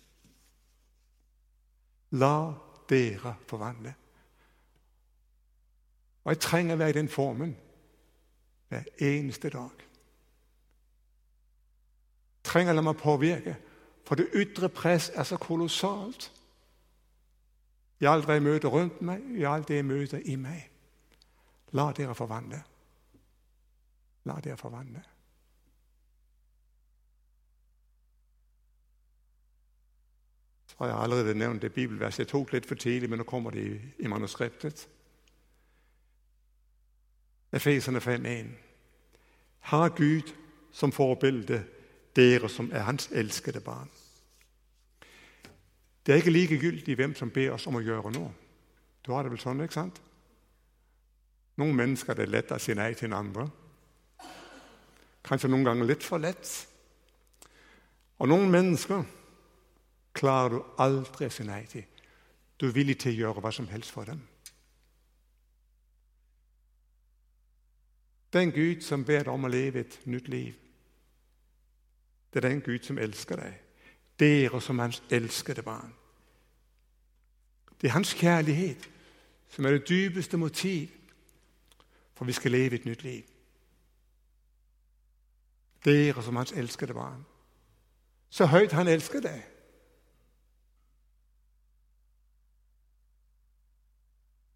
La 2.18 2.52
dere 2.90 3.36
forvandle. 3.46 3.94
Og 6.24 6.34
jeg 6.34 6.42
trenger 6.42 6.74
å 6.74 6.82
være 6.82 6.94
i 6.94 6.98
den 6.98 7.08
formen 7.10 7.54
hver 8.68 8.90
eneste 8.98 9.50
dag 9.50 9.91
trenger 12.44 12.74
å 12.74 12.76
la 12.76 12.84
meg 12.86 12.98
påvirke. 13.00 13.56
For 14.06 14.18
det 14.18 14.32
ytre 14.34 14.68
press 14.68 15.10
er 15.14 15.24
så 15.24 15.38
kolossalt. 15.40 16.30
I 18.02 18.08
alt 18.10 18.28
jeg 18.28 18.42
møter 18.42 18.68
rundt 18.68 19.02
meg, 19.02 19.22
i 19.38 19.46
alt 19.46 19.68
det 19.68 19.78
jeg 19.78 19.86
møter 19.86 20.22
i 20.26 20.36
meg. 20.36 20.68
La 21.72 21.92
dere 21.96 22.14
forvandle. 22.14 22.58
La 24.24 24.40
dere 24.42 24.56
forvandle. 24.56 25.02
Så 30.66 30.76
har 30.78 30.86
jeg 30.86 30.98
allerede 30.98 31.34
nevnt 31.34 31.62
det 31.62 31.72
bibelverset. 31.72 32.18
Jeg 32.18 32.28
tok 32.28 32.52
litt 32.52 32.66
for 32.66 32.74
tidlig, 32.74 33.10
men 33.10 33.22
nå 33.22 33.24
kommer 33.28 33.54
det 33.54 33.64
i, 33.64 33.78
i 34.04 34.10
manuskriptet. 34.10 34.88
Efeserne 37.52 38.00
5,1. 38.02 38.50
Har 39.60 39.88
Gud 39.88 40.32
som 40.72 40.92
forbilde, 40.92 41.64
dere 42.16 42.48
som 42.48 42.70
er 42.72 42.86
Hans 42.86 43.08
elskede 43.12 43.60
barn. 43.60 43.90
Det 46.06 46.12
er 46.12 46.20
ikke 46.22 46.34
likegyldig 46.34 46.96
hvem 46.98 47.14
som 47.14 47.30
ber 47.30 47.54
oss 47.54 47.66
om 47.70 47.78
å 47.78 47.84
gjøre 47.84 48.10
noe. 48.14 48.32
Du 49.02 49.12
har 49.12 49.22
det 49.22 49.32
vel 49.32 49.42
sånn, 49.42 49.62
ikke 49.62 49.78
sant? 49.78 50.00
Noen 51.60 51.76
mennesker 51.76 52.16
det 52.16 52.26
er 52.26 52.34
lett 52.34 52.52
å 52.54 52.58
si 52.62 52.74
nei 52.74 52.92
til 52.98 53.10
en 53.10 53.18
andre. 53.18 53.46
Kanskje 55.22 55.50
noen 55.50 55.66
ganger 55.66 55.86
litt 55.86 56.06
for 56.06 56.22
lett. 56.22 56.48
Og 58.18 58.30
noen 58.30 58.50
mennesker 58.50 59.04
klarer 60.16 60.56
du 60.56 60.82
aldri 60.82 61.28
å 61.28 61.34
si 61.34 61.46
nei 61.46 61.62
til. 61.70 61.86
Du 62.58 62.68
er 62.68 62.76
villig 62.76 62.98
til 63.02 63.14
å 63.14 63.20
gjøre 63.20 63.42
hva 63.44 63.52
som 63.54 63.68
helst 63.70 63.94
for 63.94 64.06
dem. 64.06 64.20
Den 68.32 68.52
Gud 68.54 68.82
som 68.82 69.04
ber 69.04 69.26
deg 69.26 69.32
om 69.34 69.44
å 69.44 69.50
leve 69.52 69.82
et 69.82 69.98
nytt 70.08 70.28
liv, 70.32 70.54
det 72.32 72.44
er 72.44 72.48
den 72.48 72.60
Gud 72.60 72.78
som 72.82 72.98
elsker 72.98 73.36
deg. 73.36 73.58
Dere 74.18 74.60
som 74.60 74.78
hans 74.78 75.02
elskede 75.10 75.62
barn. 75.62 75.92
Det 77.80 77.88
er 77.88 77.92
hans 77.92 78.14
kjærlighet 78.14 78.88
som 79.50 79.64
er 79.64 79.70
det 79.70 79.88
dypeste 79.88 80.36
motiv 80.36 80.88
for 82.14 82.24
vi 82.24 82.32
skal 82.32 82.50
leve 82.50 82.74
et 82.74 82.84
nytt 82.84 83.02
liv. 83.02 83.22
Dere 85.84 86.22
som 86.22 86.36
hans 86.36 86.52
elskede 86.52 86.94
barn. 86.94 87.24
Så 88.30 88.46
høyt 88.46 88.72
han 88.72 88.88
elsker 88.88 89.20
deg. 89.20 89.42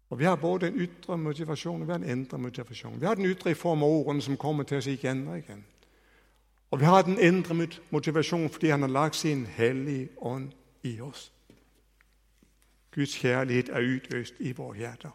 Og 0.09 0.19
Vi 0.19 0.23
har 0.23 0.35
både 0.35 0.67
en 0.67 0.79
ytre 0.79 1.17
motivasjon 1.17 1.81
og 1.81 1.87
vi 1.87 1.91
har 1.91 1.99
en 1.99 2.09
indre 2.09 2.37
motivasjon. 2.37 2.99
Vi 2.99 3.05
har 3.05 3.15
den 3.15 3.25
ytre 3.25 3.51
i 3.51 3.53
form 3.59 3.83
av 3.83 3.89
ordene 3.89 4.21
som 4.21 4.37
kommer 4.37 4.63
til 4.63 4.77
oss 4.77 4.87
igjen 4.87 5.27
og 5.27 5.37
igjen. 5.37 5.65
Og 6.71 6.79
vi 6.79 6.85
har 6.85 7.01
den 7.01 7.19
indre 7.19 7.67
motivasjonen 7.89 8.49
fordi 8.49 8.69
han 8.69 8.81
har 8.81 8.89
lagt 8.89 9.15
sin 9.15 9.45
hellige 9.45 10.09
ånd 10.17 10.51
i 10.83 10.99
oss. 11.01 11.33
Guds 12.91 13.15
kjærlighet 13.15 13.69
er 13.69 13.95
utøst 13.95 14.33
i 14.39 14.51
våre 14.51 14.77
hjerter. 14.77 15.11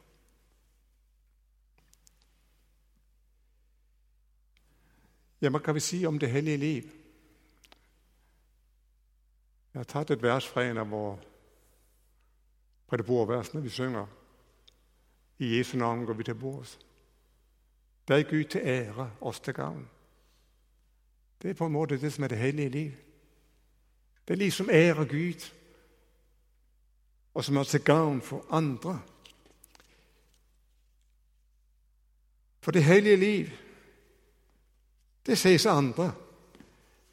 Ja, 5.42 5.50
hva 5.50 5.58
kan 5.58 5.74
vi 5.74 5.80
si 5.80 6.04
om 6.06 6.18
det 6.18 6.30
hellige 6.30 6.56
liv? 6.56 6.90
Jeg 9.74 9.80
har 9.80 9.84
tatt 9.84 10.10
et 10.10 10.22
vers 10.22 10.46
fra 10.46 10.62
en 10.64 10.78
av 10.78 10.90
våre 10.92 11.18
predeboerversene 12.86 13.62
vi 13.62 13.72
synger. 13.72 14.06
I 15.38 15.56
Jesu 15.56 15.78
navn 15.78 16.04
går 16.06 16.14
vi 16.14 16.24
til 16.24 16.34
bords. 16.34 16.78
Det 18.08 18.18
er 18.18 18.30
Gud 18.30 18.44
til 18.44 18.60
ære, 18.64 19.10
oss 19.20 19.40
til 19.40 19.54
gavn. 19.54 19.88
Det 21.42 21.50
er 21.50 21.54
på 21.54 21.66
en 21.66 21.72
måte 21.72 22.00
det 22.00 22.12
som 22.12 22.24
er 22.24 22.28
det 22.28 22.38
hellige 22.38 22.68
liv. 22.68 22.92
Det 24.28 24.34
er 24.34 24.38
liv 24.38 24.50
som 24.50 24.70
ærer 24.70 25.04
Gud, 25.04 25.50
og 27.34 27.44
som 27.44 27.56
er 27.56 27.64
til 27.64 27.80
gavn 27.80 28.22
for 28.22 28.46
andre. 28.50 29.02
For 32.60 32.70
det 32.70 32.84
hellige 32.84 33.16
liv, 33.16 33.46
det 35.26 35.38
sies 35.38 35.66
andre. 35.66 36.14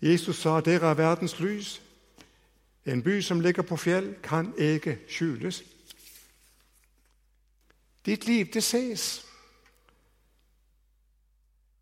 Jesus 0.02 0.42
sa 0.42 0.60
dere 0.60 0.90
er 0.90 0.94
verdens 0.94 1.40
lys. 1.40 1.82
En 2.86 3.04
by 3.04 3.22
som 3.22 3.40
ligger 3.40 3.62
på 3.62 3.78
fjell, 3.78 4.16
kan 4.24 4.54
ikke 4.58 5.00
skjules. 5.08 5.64
Ditt 8.06 8.26
liv, 8.26 8.46
det 8.46 8.64
ses. 8.64 9.26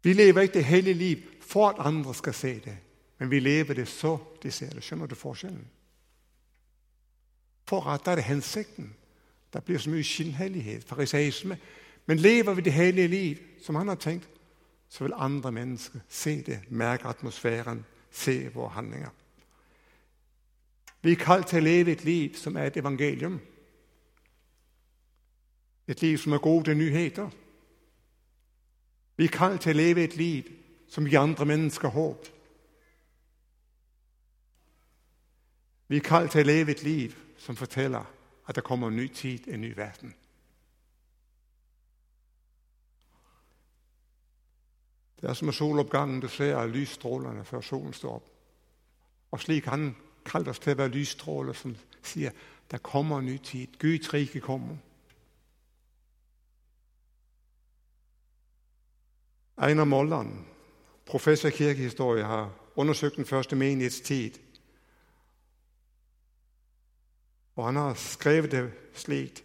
Vi 0.04 0.14
lever 0.14 0.42
ikke 0.42 0.54
det 0.54 0.66
hellige 0.66 0.94
liv 0.94 1.37
for 1.48 1.70
at 1.70 1.86
andre 1.86 2.14
skal 2.16 2.34
se 2.34 2.60
det, 2.60 2.78
men 3.20 3.32
vi 3.32 3.40
lever 3.40 3.74
det 3.74 3.88
så 3.88 4.18
de 4.44 4.52
ser 4.52 4.70
det. 4.70 4.84
Skjønner 4.84 5.08
du 5.08 5.16
forskjellen? 5.16 5.68
For 7.68 7.88
at 7.90 8.06
da 8.06 8.12
er 8.12 8.16
det 8.16 8.24
hensikten. 8.24 8.94
Det 9.54 9.64
blir 9.64 9.78
så 9.78 9.90
mye 9.90 10.04
skinnhellighet, 10.04 10.84
fariseisme. 10.84 11.58
Men 12.06 12.20
lever 12.20 12.54
vi 12.54 12.62
det 12.62 12.74
hellige 12.74 13.08
liv 13.08 13.38
som 13.64 13.76
han 13.76 13.88
har 13.88 13.96
tenkt, 13.96 14.30
så 14.90 15.04
vil 15.04 15.14
andre 15.16 15.52
mennesker 15.52 16.00
se 16.10 16.42
det, 16.42 16.60
merke 16.70 17.08
atmosfæren, 17.08 17.86
se 18.12 18.50
våre 18.54 18.70
handlinger. 18.70 19.10
Vi 21.02 21.12
er 21.12 21.16
kalt 21.16 21.48
til 21.48 21.60
å 21.62 21.64
leve 21.64 21.92
et 21.92 22.04
liv 22.04 22.36
som 22.36 22.56
er 22.56 22.68
et 22.68 22.78
evangelium. 22.78 23.40
Et 25.88 26.02
liv 26.02 26.18
som 26.18 26.34
er 26.34 26.44
gode 26.44 26.76
nyheter. 26.76 27.30
Vi 29.18 29.24
er 29.24 29.34
kalt 29.34 29.62
til 29.62 29.76
å 29.76 29.78
leve 29.78 30.04
et 30.04 30.16
liv 30.18 30.50
som 30.88 31.08
gir 31.08 31.19
andre 31.19 31.45
mennesker 31.45 31.89
håp. 31.89 32.28
Vi 35.88 35.97
er 35.97 36.04
kalt 36.04 36.32
til 36.32 36.43
å 36.43 36.47
leve 36.47 36.71
et 36.71 36.84
liv 36.84 37.15
som 37.39 37.56
forteller 37.56 38.06
at 38.47 38.56
det 38.56 38.63
kommer 38.63 38.88
en 38.88 38.95
ny 38.95 39.08
tid, 39.08 39.47
en 39.47 39.62
ny 39.62 39.76
verden. 39.76 40.13
Det 45.21 45.30
er 45.30 45.34
som 45.34 45.52
soloppgangen 45.52 46.19
du 46.21 46.28
ser 46.30 46.67
lysstrålene 46.69 47.45
før 47.45 47.62
solen 47.62 47.93
står 47.93 48.19
opp. 48.19 48.28
Og 49.32 49.41
slik 49.41 49.65
Han 49.65 49.95
kalte 50.26 50.52
oss 50.52 50.60
til 50.60 50.76
å 50.76 50.78
være 50.84 50.93
lysstråler 50.93 51.54
som 51.54 51.76
sier 52.04 52.36
der 52.71 52.84
kommer 52.84 53.19
en 53.19 53.26
ny 53.26 53.38
tid. 53.38 53.80
Guds 53.80 54.13
rike 54.13 54.39
kommer. 54.39 54.78
Einar 59.58 59.86
Molland, 59.86 60.45
professor 61.08 61.50
i 61.50 61.52
kirkehistorie, 61.52 62.24
har 62.24 62.54
undersøkt 62.76 63.15
den 63.15 63.26
første 63.26 63.56
menighets 63.56 64.00
tid. 64.00 64.32
Og 67.56 67.65
han 67.65 67.76
har 67.76 67.93
skrevet 67.93 68.52
det 68.52 68.74
slik 68.93 69.43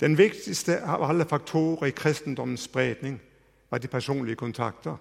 Den 0.00 0.18
viktigste 0.18 0.82
av 0.84 1.10
alle 1.10 1.24
faktorer 1.24 1.86
i 1.86 1.90
kristendommens 1.90 2.60
spredning 2.60 3.20
var 3.70 3.78
de 3.78 3.88
personlige 3.88 4.36
kontakter. 4.36 4.96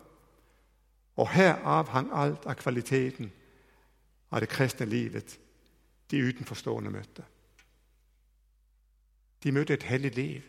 Og 1.15 1.29
her 1.29 1.83
hang 1.83 2.09
alt 2.13 2.45
av 2.45 2.53
kvaliteten 2.53 3.31
av 4.31 4.39
det 4.39 4.49
kristne 4.49 4.85
livet 4.85 5.39
de 6.11 6.17
utenforstående 6.17 6.91
møtte. 6.91 7.23
De 9.43 9.51
møtte 9.51 9.73
et 9.73 9.83
hellig 9.83 10.15
liv. 10.15 10.41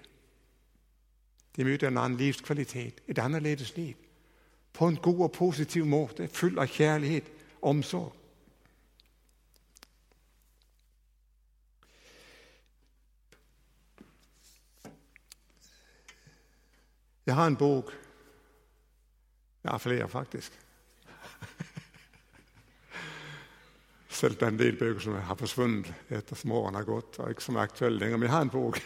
De 1.57 1.65
møtte 1.65 1.87
en 1.87 1.99
annen 1.99 2.19
livskvalitet, 2.19 3.03
et 3.09 3.19
annerledes 3.19 3.77
liv. 3.77 4.06
På 4.77 4.87
en 4.87 4.97
god 5.03 5.21
og 5.21 5.33
positiv 5.33 5.87
måte, 5.89 6.29
full 6.29 6.59
av 6.61 6.69
kjærlighet, 6.69 7.31
omsorg. 7.65 8.13
Jeg 17.27 17.35
har 17.35 17.47
en 17.47 17.57
bok 17.57 17.95
Jeg 19.67 19.73
har 19.73 19.79
flere, 19.79 20.09
faktisk. 20.09 20.53
Selv 24.09 24.43
en 24.47 24.59
del 24.59 24.77
bøker 24.79 25.01
som 25.03 25.17
har 25.19 25.35
forsvunnet 25.35 25.91
etter 26.15 26.39
som 26.39 26.53
årene 26.55 26.79
har 26.79 26.87
gått. 26.87 27.19
og 27.19 27.31
ikke 27.33 27.43
som 27.43 27.57
er 27.57 27.67
aktuelle 27.67 27.99
lenger. 27.99 28.17
Men 28.17 28.29
jeg 28.29 28.35
har 28.37 28.47
en 28.47 28.53
bok 28.55 28.79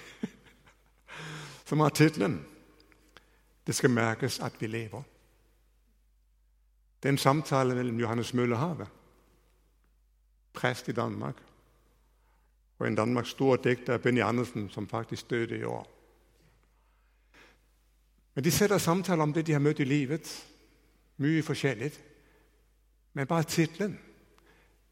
som 1.68 1.81
har 1.85 1.92
tittelen 1.92 2.38
det 3.66 3.76
skal 3.76 3.92
merkes 3.92 4.40
at 4.40 4.57
vi 4.59 4.66
lever. 4.66 5.05
Det 7.02 7.08
er 7.08 7.12
en 7.12 7.18
samtale 7.18 7.74
mellom 7.74 8.00
Johannes 8.00 8.34
Møllehavet, 8.34 8.88
prest 10.52 10.88
i 10.88 10.92
Danmark, 10.92 11.36
og 12.78 12.86
en 12.86 12.94
Danmarks 12.94 13.28
store 13.28 13.58
dikter, 13.64 13.98
Benny 13.98 14.20
Andersen, 14.20 14.70
som 14.70 14.88
faktisk 14.88 15.30
døde 15.30 15.58
i 15.58 15.64
år. 15.64 16.00
Men 18.34 18.44
De 18.44 18.50
setter 18.50 18.78
samtaler 18.78 19.22
om 19.22 19.32
det 19.32 19.46
de 19.46 19.52
har 19.52 19.60
møtt 19.60 19.80
i 19.80 19.84
livet. 19.84 20.46
Mye 21.16 21.42
forskjellig. 21.42 21.92
Men 23.12 23.26
bare 23.26 23.42
tittelen. 23.42 23.98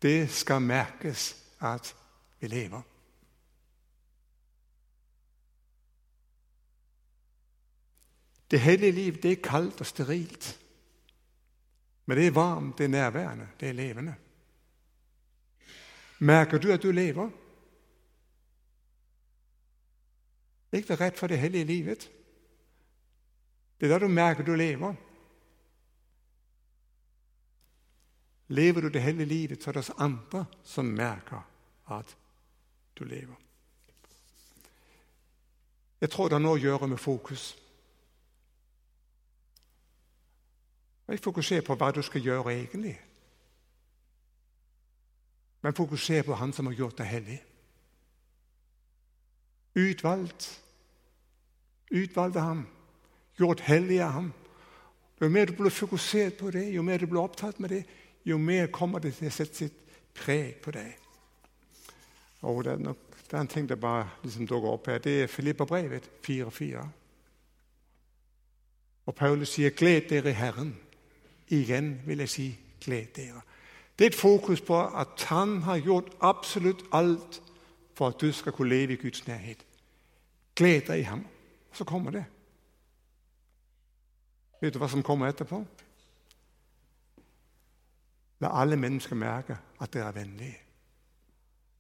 Det 0.03 0.31
skal 0.31 0.62
merkes 0.62 1.44
at 1.61 1.97
vi 2.40 2.47
lever. 2.47 2.83
Det 8.51 8.61
hellige 8.61 8.92
liv 8.92 9.16
det 9.23 9.33
er 9.33 9.42
kaldt 9.42 9.81
og 9.81 9.87
sterilt. 9.87 10.59
Men 12.09 12.16
det 12.16 12.27
er 12.27 12.31
varmt, 12.31 12.79
det 12.79 12.85
er 12.85 12.88
nærværende, 12.88 13.49
det 13.61 13.68
er 13.68 13.73
levende. 13.73 14.14
Merker 16.18 16.59
du 16.59 16.71
at 16.73 16.83
du 16.83 16.90
lever? 16.90 17.31
Ikke 20.73 20.88
vær 20.88 21.01
redd 21.01 21.18
for 21.21 21.27
det 21.27 21.38
hellige 21.38 21.64
livet. 21.64 22.11
Det 23.81 23.87
er 23.87 23.92
da 23.92 23.99
du 23.99 24.09
merker 24.09 24.44
du 24.44 24.55
lever. 24.55 24.94
Lever 28.49 28.81
du 28.81 28.88
det 28.88 29.03
hellige 29.03 29.29
livet, 29.29 29.62
så 29.62 29.71
er 29.71 29.73
det 29.73 29.85
oss 29.85 29.99
andre 29.99 30.47
som 30.64 30.85
merker 30.88 31.44
at 31.92 32.16
du 32.99 33.05
lever. 33.05 33.37
Jeg 36.01 36.11
tror 36.11 36.29
det 36.29 36.40
har 36.40 36.47
noe 36.47 36.57
å 36.57 36.62
gjøre 36.62 36.88
med 36.88 37.05
fokus. 37.05 37.53
Ikke 41.09 41.25
fokuser 41.25 41.64
på 41.64 41.75
hva 41.75 41.90
du 41.92 42.03
skal 42.05 42.21
gjøre 42.21 42.53
egentlig, 42.53 42.99
men 45.62 45.75
fokuser 45.75 46.23
på 46.23 46.35
Han 46.35 46.53
som 46.53 46.66
har 46.66 46.75
gjort 46.75 46.99
deg 46.99 47.07
hellig. 47.07 47.38
Utvalgt. 49.75 50.62
Utvalgte 51.90 52.40
ham. 52.40 52.66
Gjort 53.38 53.61
hellig 53.61 54.01
av 54.03 54.11
ham. 54.12 54.33
Jo 55.21 55.29
mer 55.29 55.47
du 55.47 55.53
blir 55.53 55.71
fokusert 55.71 56.38
på 56.38 56.51
det, 56.51 56.68
jo 56.75 56.83
mer 56.83 56.99
du 56.99 57.07
blir 57.07 57.21
opptatt 57.21 57.59
med 57.61 57.68
det, 57.68 57.83
jo 58.25 58.38
mer 58.38 58.66
kommer 58.71 59.03
det 59.03 59.16
til 59.16 59.27
å 59.27 59.35
sette 59.35 59.57
sitt 59.57 59.79
preg 60.14 60.61
på 60.62 60.71
deg. 60.75 60.94
Og 62.47 62.62
det 62.64 62.73
er, 62.73 62.83
nok, 62.83 62.99
det 63.18 63.35
er 63.35 63.40
en 63.40 63.51
ting 63.51 63.66
det 63.68 63.81
bare 63.81 64.07
liksom 64.23 64.47
dukker 64.47 64.77
opp 64.77 64.87
her. 64.87 65.01
Det 65.03 65.23
er 65.23 65.33
Filipperbrevet 65.33 66.11
4.4. 66.23 66.85
Og 69.07 69.14
Paulus 69.14 69.57
sier 69.57 69.71
'gled 69.71 70.09
dere 70.11 70.31
i 70.31 70.38
Herren'. 70.38 70.77
Igjen 71.49 72.03
vil 72.07 72.19
jeg 72.19 72.29
si 72.29 72.59
'gled 72.81 73.07
dere'. 73.17 73.41
Det 73.99 74.05
er 74.05 74.11
et 74.11 74.15
fokus 74.15 74.61
på 74.61 74.87
at 74.87 75.25
han 75.25 75.63
har 75.63 75.79
gjort 75.79 76.17
absolutt 76.21 76.85
alt 76.93 77.43
for 77.95 78.09
at 78.09 78.21
du 78.21 78.33
skal 78.33 78.53
kunne 78.53 78.69
leve 78.69 78.93
i 78.93 78.97
Guds 78.97 79.27
nærhet. 79.27 79.67
Gled 80.55 80.81
deg 80.81 80.99
i 80.99 81.03
ham. 81.03 81.27
Så 81.73 81.85
kommer 81.85 82.11
det. 82.11 82.25
Vet 84.61 84.75
du 84.75 84.79
hva 84.79 84.89
som 84.89 85.03
kommer 85.03 85.29
etterpå? 85.29 85.65
La 88.41 88.61
alle 88.61 88.77
mennesker 88.77 89.17
merke 89.17 89.59
at 89.81 89.93
dere 89.93 90.09
er 90.09 90.13
vennlige. 90.13 90.59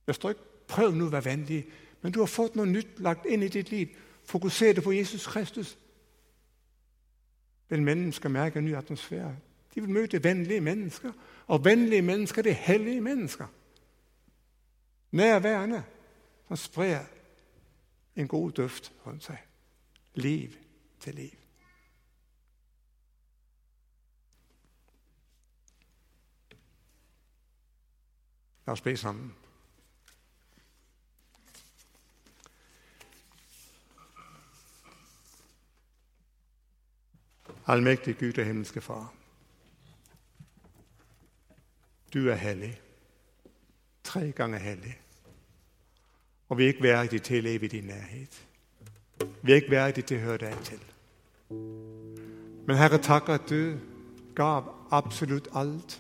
Det 0.06 0.14
står 0.14 0.28
ikke 0.28 0.42
'prøv 0.68 0.94
nå 0.94 1.06
å 1.06 1.10
være 1.10 1.24
vennlig', 1.24 1.66
men 2.02 2.12
du 2.12 2.18
har 2.18 2.26
fått 2.26 2.56
noe 2.56 2.66
nytt 2.66 3.00
lagt 3.00 3.26
inn 3.26 3.42
i 3.42 3.48
ditt 3.48 3.70
liv. 3.70 3.88
Fokuser 4.24 4.72
det 4.72 4.84
på 4.84 4.92
Jesus 4.92 5.26
Kristus. 5.26 5.78
Vil 7.68 7.82
mennesker 7.82 8.28
merke 8.28 8.58
en 8.58 8.64
ny 8.64 8.74
atmosfære. 8.74 9.36
De 9.78 9.82
vil 9.82 9.90
møte 9.90 10.24
vennlige 10.24 10.60
mennesker. 10.60 11.12
Og 11.46 11.64
vennlige 11.64 12.02
mennesker 12.02 12.42
det 12.42 12.50
er 12.50 12.54
hellige 12.54 13.00
mennesker. 13.00 13.46
Nærværende. 15.10 15.84
Som 16.48 16.56
sprer 16.56 17.04
en 18.16 18.28
god 18.28 18.50
duft 18.50 18.92
rundt 19.06 19.24
seg. 19.24 19.36
Liv 20.14 20.50
til 21.00 21.14
liv. 21.14 21.30
La 28.66 28.72
oss 28.72 28.82
be 28.82 28.96
sammen. 28.96 29.34
Allmektig 37.66 38.18
Gud 38.18 38.38
og 38.38 38.44
himmelske 38.44 38.80
Far. 38.80 39.17
Du 42.14 42.28
er 42.28 42.34
hellig. 42.34 42.80
Tre 44.04 44.32
ganger 44.32 44.58
hellig. 44.58 45.00
Og 46.48 46.58
vi 46.58 46.64
er 46.64 46.66
ikke 46.66 46.82
verdige 46.82 47.20
til 47.20 47.38
å 47.38 47.48
leve 47.48 47.64
i 47.64 47.68
din 47.68 47.84
nærhet. 47.84 48.44
Vi 49.42 49.52
er 49.52 49.56
ikke 49.56 49.70
verdige 49.70 50.06
til 50.06 50.16
å 50.16 50.20
høre 50.20 50.38
deg 50.46 50.56
til. 50.64 50.80
Men 52.66 52.76
Herre, 52.76 52.98
takk 52.98 53.28
at 53.28 53.48
du 53.50 53.76
gav 54.34 54.70
absolutt 54.90 55.48
alt 55.54 55.98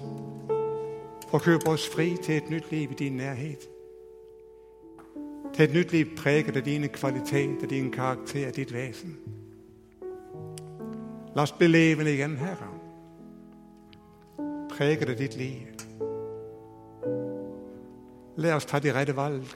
og 1.32 1.42
kjøpe 1.44 1.68
oss 1.68 1.88
fri 1.88 2.16
til 2.22 2.34
et 2.34 2.50
nytt 2.50 2.70
liv 2.72 2.90
i 2.90 2.94
din 2.94 3.16
nærhet. 3.20 3.68
Til 5.54 5.64
et 5.64 5.74
nytt 5.74 5.92
liv 5.92 6.16
preget 6.16 6.56
av 6.56 6.64
dine 6.64 6.88
kvaliteter, 6.88 7.66
din 7.68 7.90
karakter, 7.92 8.50
ditt 8.50 8.72
vesen. 8.72 9.16
La 11.36 11.42
oss 11.42 11.52
bli 11.52 11.66
levende 11.66 12.12
igjen, 12.12 12.36
Herre. 12.36 12.70
Preget 14.70 15.08
av 15.08 15.18
ditt 15.18 15.36
liv. 15.36 15.67
La 18.38 18.54
oss 18.56 18.66
ta 18.66 18.78
de 18.78 18.92
rette 18.94 19.16
valg. 19.16 19.46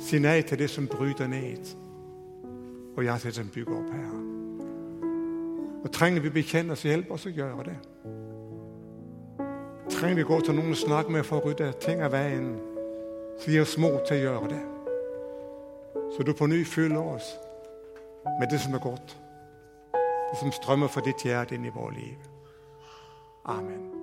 Si 0.00 0.18
nei 0.20 0.40
til 0.42 0.58
det 0.58 0.70
som 0.72 0.88
bryter 0.88 1.28
ned, 1.28 1.72
og 2.96 3.04
ja 3.04 3.18
til 3.18 3.30
det 3.30 3.38
som 3.40 3.52
bygger 3.52 3.76
opp, 3.76 3.90
Herre. 3.92 4.22
Og 5.84 5.92
Trenger 5.92 6.24
vi 6.24 6.32
bekjenne 6.40 6.72
oss, 6.72 6.84
hjelp 6.84 7.10
oss 7.14 7.28
å 7.28 7.32
gjøre 7.32 7.70
det 7.70 7.78
trenger 9.96 10.16
vi 10.16 10.22
gå 10.22 10.40
til 10.40 10.54
noen 10.54 10.70
og 10.70 10.76
snakke 10.76 11.12
med 11.12 11.24
for 11.24 11.40
å 11.40 11.48
rydde 11.48 11.72
ting 11.80 12.02
av 12.04 12.12
veien. 12.12 12.50
Så 13.40 13.52
gi 13.52 13.60
oss 13.60 13.76
mot 13.80 14.00
til 14.08 14.18
å 14.18 14.24
gjøre 14.26 14.50
det. 14.52 14.62
Så 16.14 16.24
du 16.24 16.32
på 16.36 16.48
ny 16.50 16.62
fyller 16.64 17.14
oss 17.16 17.32
med 18.40 18.50
det 18.52 18.60
som 18.60 18.76
er 18.76 18.84
godt. 18.84 19.16
Det 19.96 20.40
som 20.40 20.52
strømmer 20.52 20.92
fra 20.92 21.04
ditt 21.04 21.24
hjerte 21.24 21.56
inn 21.56 21.68
i 21.68 21.74
vårt 21.74 21.96
liv. 21.96 22.32
Amen. 23.44 23.95